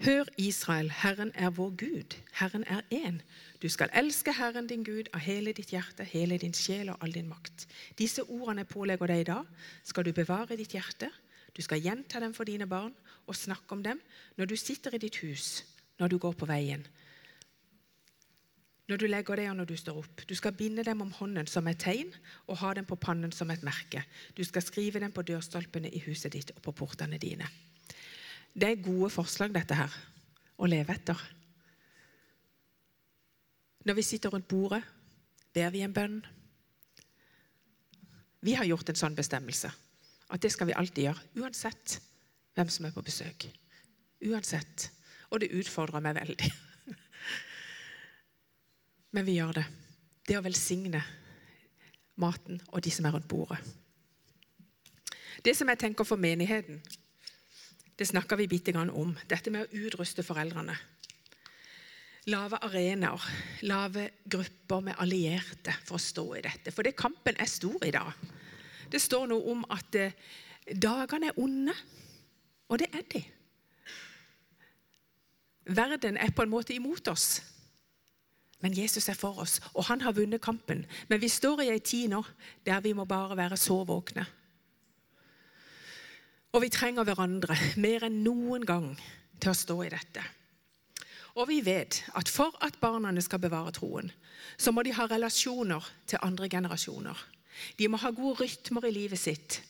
Hør, 0.00 0.24
Israel, 0.38 0.90
Herren 0.90 1.30
er 1.34 1.50
vår 1.50 1.70
Gud. 1.76 2.14
Herren 2.32 2.64
er 2.64 2.80
én. 2.88 3.18
Du 3.62 3.68
skal 3.68 3.90
elske 3.92 4.32
Herren 4.32 4.66
din 4.66 4.84
Gud 4.84 5.10
av 5.12 5.20
hele 5.20 5.52
ditt 5.52 5.74
hjerte, 5.74 6.06
hele 6.08 6.38
din 6.40 6.54
sjel 6.56 6.88
og 6.88 7.02
all 7.04 7.12
din 7.12 7.28
makt. 7.28 7.66
Disse 7.98 8.24
ordene 8.24 8.64
pålegger 8.64 9.12
deg 9.12 9.20
i 9.20 9.26
dag, 9.28 9.50
skal 9.84 10.06
du 10.08 10.14
bevare 10.16 10.56
ditt 10.56 10.72
hjerte. 10.72 11.10
Du 11.52 11.60
skal 11.60 11.82
gjenta 11.84 12.20
dem 12.20 12.32
for 12.32 12.48
dine 12.48 12.64
barn 12.66 12.94
og 13.26 13.36
snakke 13.36 13.76
om 13.76 13.82
dem 13.84 14.00
når 14.40 14.48
du 14.48 14.56
sitter 14.56 14.96
i 14.96 15.02
ditt 15.02 15.20
hus, 15.20 15.66
når 16.00 16.08
du 16.08 16.18
går 16.18 16.32
på 16.32 16.48
veien, 16.48 16.86
når 18.88 18.96
du 18.96 19.06
legger 19.06 19.36
deg 19.36 19.50
og 19.50 19.58
når 19.58 19.68
du 19.68 19.76
står 19.76 19.98
opp. 20.00 20.22
Du 20.24 20.32
skal 20.34 20.56
binde 20.56 20.84
dem 20.84 21.04
om 21.04 21.12
hånden 21.12 21.46
som 21.46 21.68
et 21.68 21.78
tegn 21.78 22.08
og 22.46 22.56
ha 22.62 22.72
dem 22.72 22.88
på 22.88 22.96
pannen 22.96 23.36
som 23.36 23.52
et 23.52 23.62
merke. 23.62 24.06
Du 24.32 24.40
skal 24.48 24.64
skrive 24.64 25.04
dem 25.04 25.12
på 25.12 25.28
dørstolpene 25.28 25.92
i 25.92 26.00
huset 26.08 26.32
ditt 26.32 26.56
og 26.56 26.62
på 26.64 26.72
portene 26.72 27.20
dine. 27.20 27.52
Det 28.54 28.68
er 28.68 28.82
gode 28.82 29.10
forslag, 29.14 29.52
dette 29.54 29.76
her, 29.78 29.94
å 30.58 30.68
leve 30.68 30.94
etter. 30.94 31.20
Når 33.86 33.96
vi 33.96 34.04
sitter 34.04 34.32
rundt 34.34 34.48
bordet, 34.50 34.82
ber 35.54 35.70
vi 35.72 35.84
en 35.86 35.94
bønn. 35.94 36.18
Vi 38.44 38.56
har 38.56 38.68
gjort 38.68 38.90
en 38.90 38.98
sånn 38.98 39.16
bestemmelse 39.16 39.70
at 40.30 40.42
det 40.42 40.52
skal 40.54 40.68
vi 40.68 40.76
alltid 40.78 41.08
gjøre, 41.08 41.24
uansett 41.42 41.96
hvem 42.54 42.68
som 42.70 42.86
er 42.86 42.94
på 42.94 43.02
besøk. 43.02 43.48
Uansett. 44.26 44.90
Og 45.30 45.40
det 45.42 45.52
utfordrer 45.58 46.02
meg 46.04 46.18
veldig. 46.18 46.50
Men 49.14 49.26
vi 49.26 49.38
gjør 49.38 49.58
det. 49.58 49.66
Det 50.28 50.38
å 50.38 50.44
velsigne 50.44 51.02
maten 52.20 52.60
og 52.68 52.82
de 52.84 52.92
som 52.94 53.06
er 53.08 53.16
rundt 53.16 53.30
bordet. 53.30 53.58
Det 55.42 55.54
som 55.56 55.70
jeg 55.72 55.80
tenker 55.80 56.06
for 56.06 56.20
menigheten, 56.20 56.82
det 58.00 58.06
snakka 58.08 58.36
vi 58.36 58.48
bitte 58.48 58.72
grann 58.72 58.88
om. 58.96 59.10
Dette 59.28 59.52
med 59.52 59.66
å 59.66 59.80
utruste 59.84 60.24
foreldrene. 60.24 60.72
Lave 62.32 62.56
arenaer, 62.64 63.26
lave 63.68 64.06
grupper 64.24 64.80
med 64.86 64.96
allierte 65.04 65.74
for 65.84 65.98
å 65.98 66.00
stå 66.00 66.24
i 66.38 66.44
dette. 66.46 66.72
For 66.72 66.86
det 66.86 66.96
kampen 66.96 67.36
er 67.36 67.50
stor 67.50 67.84
i 67.84 67.92
dag. 67.92 68.08
Det 68.88 69.02
står 69.04 69.28
noe 69.28 69.52
om 69.52 69.66
at 69.76 70.00
eh, 70.00 70.16
dagene 70.72 71.28
er 71.28 71.42
onde, 71.44 71.76
og 72.72 72.80
det 72.80 72.88
er 72.88 73.04
de. 73.12 73.22
Verden 75.76 76.16
er 76.16 76.32
på 76.32 76.48
en 76.48 76.54
måte 76.56 76.72
imot 76.72 77.12
oss. 77.12 77.42
Men 78.64 78.80
Jesus 78.80 79.12
er 79.12 79.20
for 79.20 79.44
oss, 79.44 79.58
og 79.74 79.90
han 79.92 80.00
har 80.00 80.16
vunnet 80.16 80.40
kampen. 80.40 80.86
Men 81.12 81.20
vi 81.20 81.28
står 81.28 81.66
i 81.66 81.72
ei 81.74 81.84
tid 81.84 82.08
nå 82.14 82.24
der 82.64 82.80
vi 82.80 82.96
må 82.96 83.04
bare 83.04 83.36
være 83.36 83.60
så 83.60 83.82
våkne. 83.84 84.24
Og 86.50 86.64
vi 86.64 86.70
trenger 86.72 87.06
hverandre 87.06 87.56
mer 87.84 88.06
enn 88.08 88.22
noen 88.24 88.66
gang 88.66 88.92
til 89.40 89.52
å 89.52 89.56
stå 89.56 89.78
i 89.86 89.92
dette. 89.92 90.24
Og 91.38 91.46
vi 91.48 91.60
vet 91.62 92.02
at 92.18 92.28
for 92.28 92.56
at 92.64 92.80
barna 92.82 93.12
skal 93.22 93.42
bevare 93.42 93.72
troen, 93.76 94.10
så 94.58 94.72
må 94.74 94.82
de 94.82 94.94
ha 94.96 95.06
relasjoner 95.06 95.84
til 96.10 96.22
andre 96.26 96.48
generasjoner. 96.50 97.16
De 97.78 97.88
må 97.88 98.00
ha 98.02 98.10
gode 98.10 98.42
rytmer 98.42 98.88
i 98.88 98.94
livet 98.94 99.20
sitt 99.20 99.60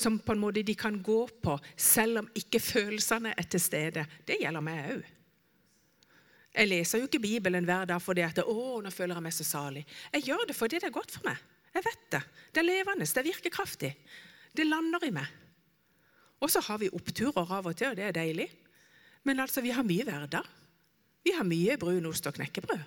som 0.00 0.18
på 0.22 0.32
en 0.32 0.40
måte 0.40 0.62
de 0.62 0.74
kan 0.78 0.96
gå 1.02 1.26
på, 1.42 1.56
selv 1.76 2.22
om 2.22 2.28
ikke 2.38 2.60
følelsene 2.62 3.34
er 3.36 3.48
til 3.50 3.60
stede. 3.60 4.04
Det 4.26 4.38
gjelder 4.40 4.64
meg 4.64 4.92
òg. 4.94 5.08
Jeg 6.50 6.66
leser 6.66 6.98
jo 6.98 7.06
ikke 7.06 7.22
Bibelen 7.22 7.66
hver 7.66 7.86
dag 7.86 8.00
fordi 8.02 8.24
at 8.26 8.40
å, 8.42 8.80
nå 8.82 8.90
føler 8.90 9.18
jeg 9.18 9.26
meg 9.26 9.34
så 9.34 9.46
salig. 9.46 9.84
Jeg 10.14 10.26
gjør 10.30 10.48
det 10.48 10.56
fordi 10.56 10.80
det 10.80 10.88
er 10.88 10.94
godt 10.94 11.14
for 11.14 11.26
meg. 11.28 11.38
Jeg 11.74 11.86
vet 11.86 12.06
det. 12.16 12.22
Det 12.50 12.62
er 12.62 12.66
levende, 12.66 13.06
det 13.06 13.26
virker 13.26 13.54
kraftig. 13.54 13.92
Det 14.56 14.66
lander 14.66 15.04
i 15.06 15.12
meg. 15.14 15.36
Og 16.40 16.50
så 16.50 16.62
har 16.64 16.80
vi 16.80 16.90
oppturer 16.92 17.52
av 17.52 17.68
og 17.68 17.76
til, 17.76 17.92
og 17.92 17.98
det 17.98 18.06
er 18.08 18.16
deilig. 18.16 18.48
Men 19.28 19.42
altså, 19.44 19.60
vi 19.60 19.74
har 19.76 19.86
mye 19.86 20.06
hverdag. 20.08 20.46
Vi 21.24 21.34
har 21.36 21.44
mye 21.44 21.76
brunost 21.80 22.26
og 22.26 22.38
knekkebrød. 22.38 22.84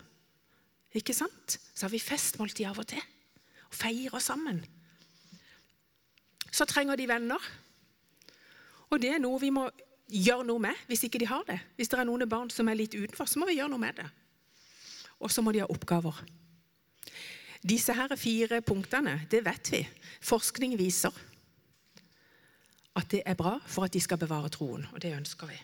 Ikke 0.98 1.14
sant? 1.14 1.60
Så 1.74 1.86
har 1.86 1.94
vi 1.94 2.02
festmåltid 2.02 2.66
av 2.70 2.82
og 2.82 2.88
til. 2.90 3.02
Og 3.70 3.78
feirer 3.78 4.22
sammen. 4.22 4.64
Så 6.54 6.66
trenger 6.70 6.98
de 6.98 7.08
venner. 7.10 7.50
Og 8.90 9.02
det 9.02 9.16
er 9.16 9.22
noe 9.22 9.42
vi 9.42 9.50
må 9.54 9.68
gjøre 10.14 10.46
noe 10.46 10.62
med 10.62 10.82
hvis 10.90 11.06
ikke 11.08 11.22
de 11.22 11.30
har 11.30 11.46
det. 11.48 11.60
Hvis 11.78 11.90
det 11.90 12.00
er 12.00 12.10
noen 12.10 12.26
barn 12.30 12.52
som 12.54 12.70
er 12.70 12.78
litt 12.78 12.94
utenfor, 12.94 13.30
så 13.30 13.42
må 13.42 13.50
vi 13.50 13.58
gjøre 13.58 13.74
noe 13.74 13.82
med 13.82 13.98
det. 14.02 14.08
Og 15.22 15.32
så 15.32 15.42
må 15.42 15.54
de 15.54 15.64
ha 15.64 15.70
oppgaver. 15.70 16.18
Disse 17.64 17.94
her 17.96 18.12
fire 18.20 18.60
punktene, 18.62 19.22
det 19.32 19.42
vet 19.46 19.72
vi. 19.72 19.82
Forskning 20.22 20.76
viser 20.78 21.16
at 22.96 23.10
det 23.12 23.24
er 23.26 23.38
bra 23.38 23.56
for 23.66 23.88
at 23.88 23.94
de 23.94 24.02
skal 24.02 24.20
bevare 24.22 24.52
troen, 24.54 24.86
og 24.94 25.02
det 25.02 25.16
ønsker 25.16 25.50
vi. 25.50 25.58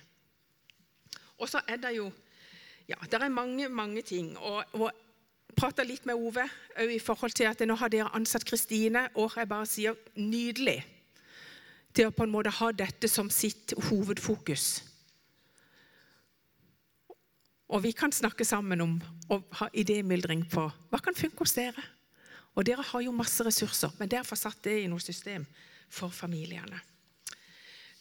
Og 1.39 1.49
så 1.49 1.61
er 1.67 1.77
det 1.81 1.95
jo 1.97 2.11
Ja, 2.89 2.95
det 3.05 3.21
er 3.21 3.29
mange, 3.29 3.69
mange 3.69 4.01
ting. 4.01 4.37
Og, 4.37 4.63
og 4.73 4.89
prata 5.55 5.83
litt 5.85 6.07
med 6.09 6.17
Ove 6.17 6.47
i 6.89 6.97
forhold 6.97 7.35
til 7.37 7.45
at 7.45 7.61
nå 7.61 7.75
har 7.77 7.91
dere 7.93 8.09
ansatt 8.17 8.45
Kristine, 8.49 9.03
og 9.13 9.35
jeg 9.37 9.49
bare 9.49 9.67
sier 9.69 9.93
nydelig 10.15 10.79
til 11.93 12.09
å 12.09 12.15
på 12.15 12.25
en 12.25 12.33
måte 12.33 12.53
ha 12.53 12.71
dette 12.73 13.05
som 13.07 13.29
sitt 13.29 13.75
hovedfokus. 13.89 14.65
Og 17.69 17.83
vi 17.85 17.93
kan 17.93 18.13
snakke 18.13 18.45
sammen 18.45 18.81
om 18.81 18.97
å 19.29 19.41
ha 19.61 19.69
idémyldring 19.77 20.47
på 20.49 20.65
hva 20.65 21.01
kan 21.05 21.17
funke 21.17 21.45
hos 21.45 21.53
dere. 21.53 21.83
Og 22.57 22.65
dere 22.65 22.81
har 22.81 23.03
jo 23.05 23.13
masse 23.13 23.45
ressurser, 23.45 23.93
men 23.99 24.09
dere 24.09 24.25
får 24.25 24.41
satt 24.47 24.63
det 24.65 24.79
i 24.81 24.87
noe 24.89 25.03
system 25.03 25.45
for 25.93 26.09
familiene. 26.09 26.81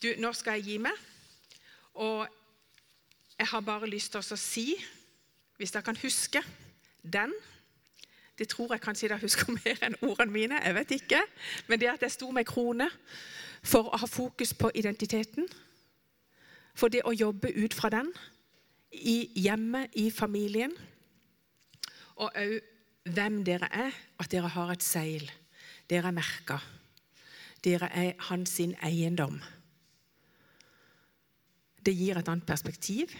Du, 0.03 0.13
nå 0.19 0.31
skal 0.33 0.59
jeg 0.59 0.65
gi 0.65 0.77
meg. 0.83 0.95
Og 1.99 2.27
jeg 3.39 3.47
har 3.51 3.63
bare 3.67 3.91
lyst 3.91 4.15
til 4.15 4.23
å 4.23 4.39
si, 4.39 4.67
hvis 5.59 5.75
dere 5.75 5.87
kan 5.87 5.99
huske 6.03 6.43
den 7.03 7.33
Det 8.39 8.47
tror 8.53 8.71
jeg 8.71 8.81
kanskje 8.81 9.09
dere 9.09 9.19
husker 9.19 9.51
mer 9.65 9.81
enn 9.83 9.97
ordene 9.99 10.31
mine. 10.31 10.61
jeg 10.63 10.75
vet 10.75 10.91
ikke, 10.91 11.23
Men 11.67 11.81
det 11.81 11.89
at 11.89 12.03
jeg 12.03 12.11
sto 12.15 12.31
med 12.31 12.47
krone 12.47 12.87
for 13.63 13.91
å 13.91 13.99
ha 13.99 14.07
fokus 14.07 14.55
på 14.55 14.71
identiteten. 14.75 15.49
For 16.75 16.89
det 16.89 17.03
å 17.05 17.13
jobbe 17.13 17.51
ut 17.51 17.75
fra 17.75 17.91
den 17.91 18.13
i 18.93 19.31
hjemmet, 19.35 19.91
i 19.95 20.11
familien. 20.11 20.73
Og 22.17 22.31
òg 22.31 22.61
hvem 23.11 23.43
dere 23.45 23.69
er, 23.73 23.93
at 24.19 24.31
dere 24.31 24.49
har 24.49 24.71
et 24.71 24.83
seil. 24.83 25.31
Dere 25.91 26.13
er 26.13 26.15
merka. 26.15 26.61
Dere 27.65 27.91
er 27.91 28.15
hans 28.31 28.61
eiendom. 28.61 29.41
Det 31.85 31.95
gir 31.95 32.19
et 32.19 32.29
annet 32.29 32.47
perspektiv 32.47 33.14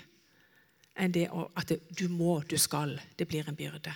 enn 0.99 1.14
det 1.14 1.29
at 1.31 1.73
du 1.94 2.09
må, 2.11 2.40
du 2.42 2.59
skal. 2.59 2.97
Det 3.16 3.29
blir 3.31 3.47
en 3.49 3.57
byrde. 3.57 3.92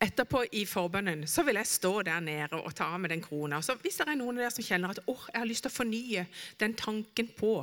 Etterpå 0.00 0.46
i 0.56 0.62
forbønnen 0.64 1.26
så 1.28 1.44
vil 1.44 1.58
jeg 1.60 1.68
stå 1.68 1.92
der 2.08 2.22
nede 2.24 2.56
og 2.56 2.72
ta 2.74 2.88
av 2.88 3.02
meg 3.02 3.12
den 3.12 3.22
krona. 3.22 3.58
Så 3.60 3.76
hvis 3.82 4.00
det 4.00 4.06
er 4.08 4.16
noen 4.16 4.38
av 4.38 4.46
dere 4.46 4.54
som 4.54 4.64
kjenner 4.64 4.94
at 4.94 5.02
oh, 5.12 5.26
jeg 5.28 5.42
har 5.42 5.48
lyst 5.48 5.66
til 5.66 5.72
å 5.72 5.76
fornye 5.76 6.24
den 6.62 6.76
tanken 6.80 7.28
på 7.36 7.58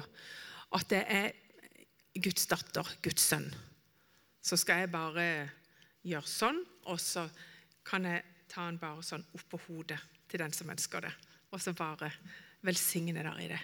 at 0.77 0.89
det 0.91 1.01
er 1.09 1.31
Guds 2.21 2.45
datter, 2.49 2.91
Guds 3.01 3.25
sønn, 3.25 3.47
så 4.41 4.57
skal 4.57 4.83
jeg 4.83 4.93
bare 4.93 5.25
gjøre 6.07 6.29
sånn, 6.29 6.61
og 6.87 7.01
så 7.01 7.25
kan 7.87 8.05
jeg 8.05 8.21
ta 8.51 8.67
den 8.69 8.77
bare 8.81 9.03
sånn 9.05 9.25
opp 9.33 9.47
på 9.51 9.59
hodet 9.65 9.99
til 10.29 10.41
den 10.43 10.53
som 10.53 10.69
ønsker 10.71 11.03
det, 11.07 11.13
og 11.51 11.61
så 11.63 11.73
bare 11.77 12.11
velsigne 12.65 13.17
der 13.17 13.41
i 13.41 13.49
det. 13.49 13.59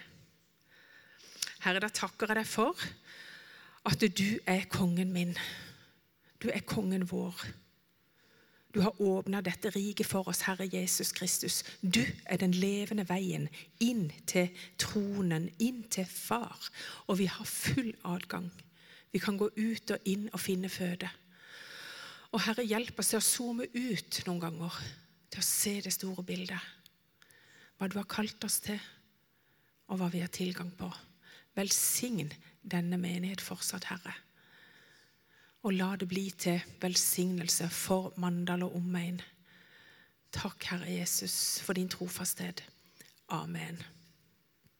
Herre, 1.64 1.80
da 1.84 1.90
takker 1.92 2.30
jeg 2.30 2.40
deg 2.40 2.48
for 2.48 2.86
at 3.84 4.00
du 4.16 4.38
er 4.48 4.64
kongen 4.72 5.12
min. 5.12 5.36
Du 6.40 6.48
er 6.52 6.64
kongen 6.66 7.06
vår. 7.08 7.44
Du 8.74 8.80
har 8.82 9.00
åpna 9.00 9.38
dette 9.44 9.70
riket 9.70 10.08
for 10.08 10.26
oss, 10.28 10.42
Herre 10.48 10.66
Jesus 10.66 11.12
Kristus. 11.14 11.62
Du 11.80 12.02
er 12.26 12.40
den 12.42 12.56
levende 12.58 13.04
veien 13.06 13.46
inn 13.78 14.08
til 14.26 14.50
tronen, 14.82 15.46
inn 15.62 15.84
til 15.86 16.08
Far. 16.10 16.58
Og 17.06 17.20
vi 17.20 17.28
har 17.30 17.46
full 17.46 17.92
adgang. 18.02 18.50
Vi 19.14 19.22
kan 19.22 19.38
gå 19.38 19.46
ut 19.46 19.94
og 19.94 20.10
inn 20.10 20.26
og 20.32 20.42
finne 20.42 20.68
føde. 20.68 21.06
Og 22.34 22.42
Herre, 22.42 22.66
hjelp 22.66 22.98
oss 22.98 23.12
til 23.12 23.20
å 23.20 23.24
zoome 23.24 23.68
ut 23.70 24.20
noen 24.26 24.42
ganger, 24.42 24.78
til 25.30 25.38
å 25.38 25.46
se 25.46 25.76
det 25.84 25.94
store 25.94 26.24
bildet. 26.26 26.72
Hva 27.78 27.86
du 27.86 27.94
har 28.00 28.10
kalt 28.10 28.42
oss 28.46 28.58
til, 28.64 28.80
og 29.86 30.00
hva 30.00 30.10
vi 30.10 30.24
har 30.24 30.34
tilgang 30.34 30.72
på. 30.74 30.90
Velsign 31.54 32.32
denne 32.62 32.98
menighet 32.98 33.40
fortsatt, 33.44 33.88
Herre. 33.90 34.14
Og 35.64 35.72
la 35.78 35.94
det 35.96 36.08
bli 36.10 36.28
til 36.30 36.60
velsignelse 36.82 37.68
for 37.72 38.12
Mandal 38.20 38.66
og 38.66 38.76
omegn. 38.76 39.22
Takk, 40.34 40.64
Herre 40.70 40.90
Jesus, 40.90 41.60
for 41.62 41.78
din 41.78 41.88
trofasthet. 41.88 42.64
Amen. 43.28 43.80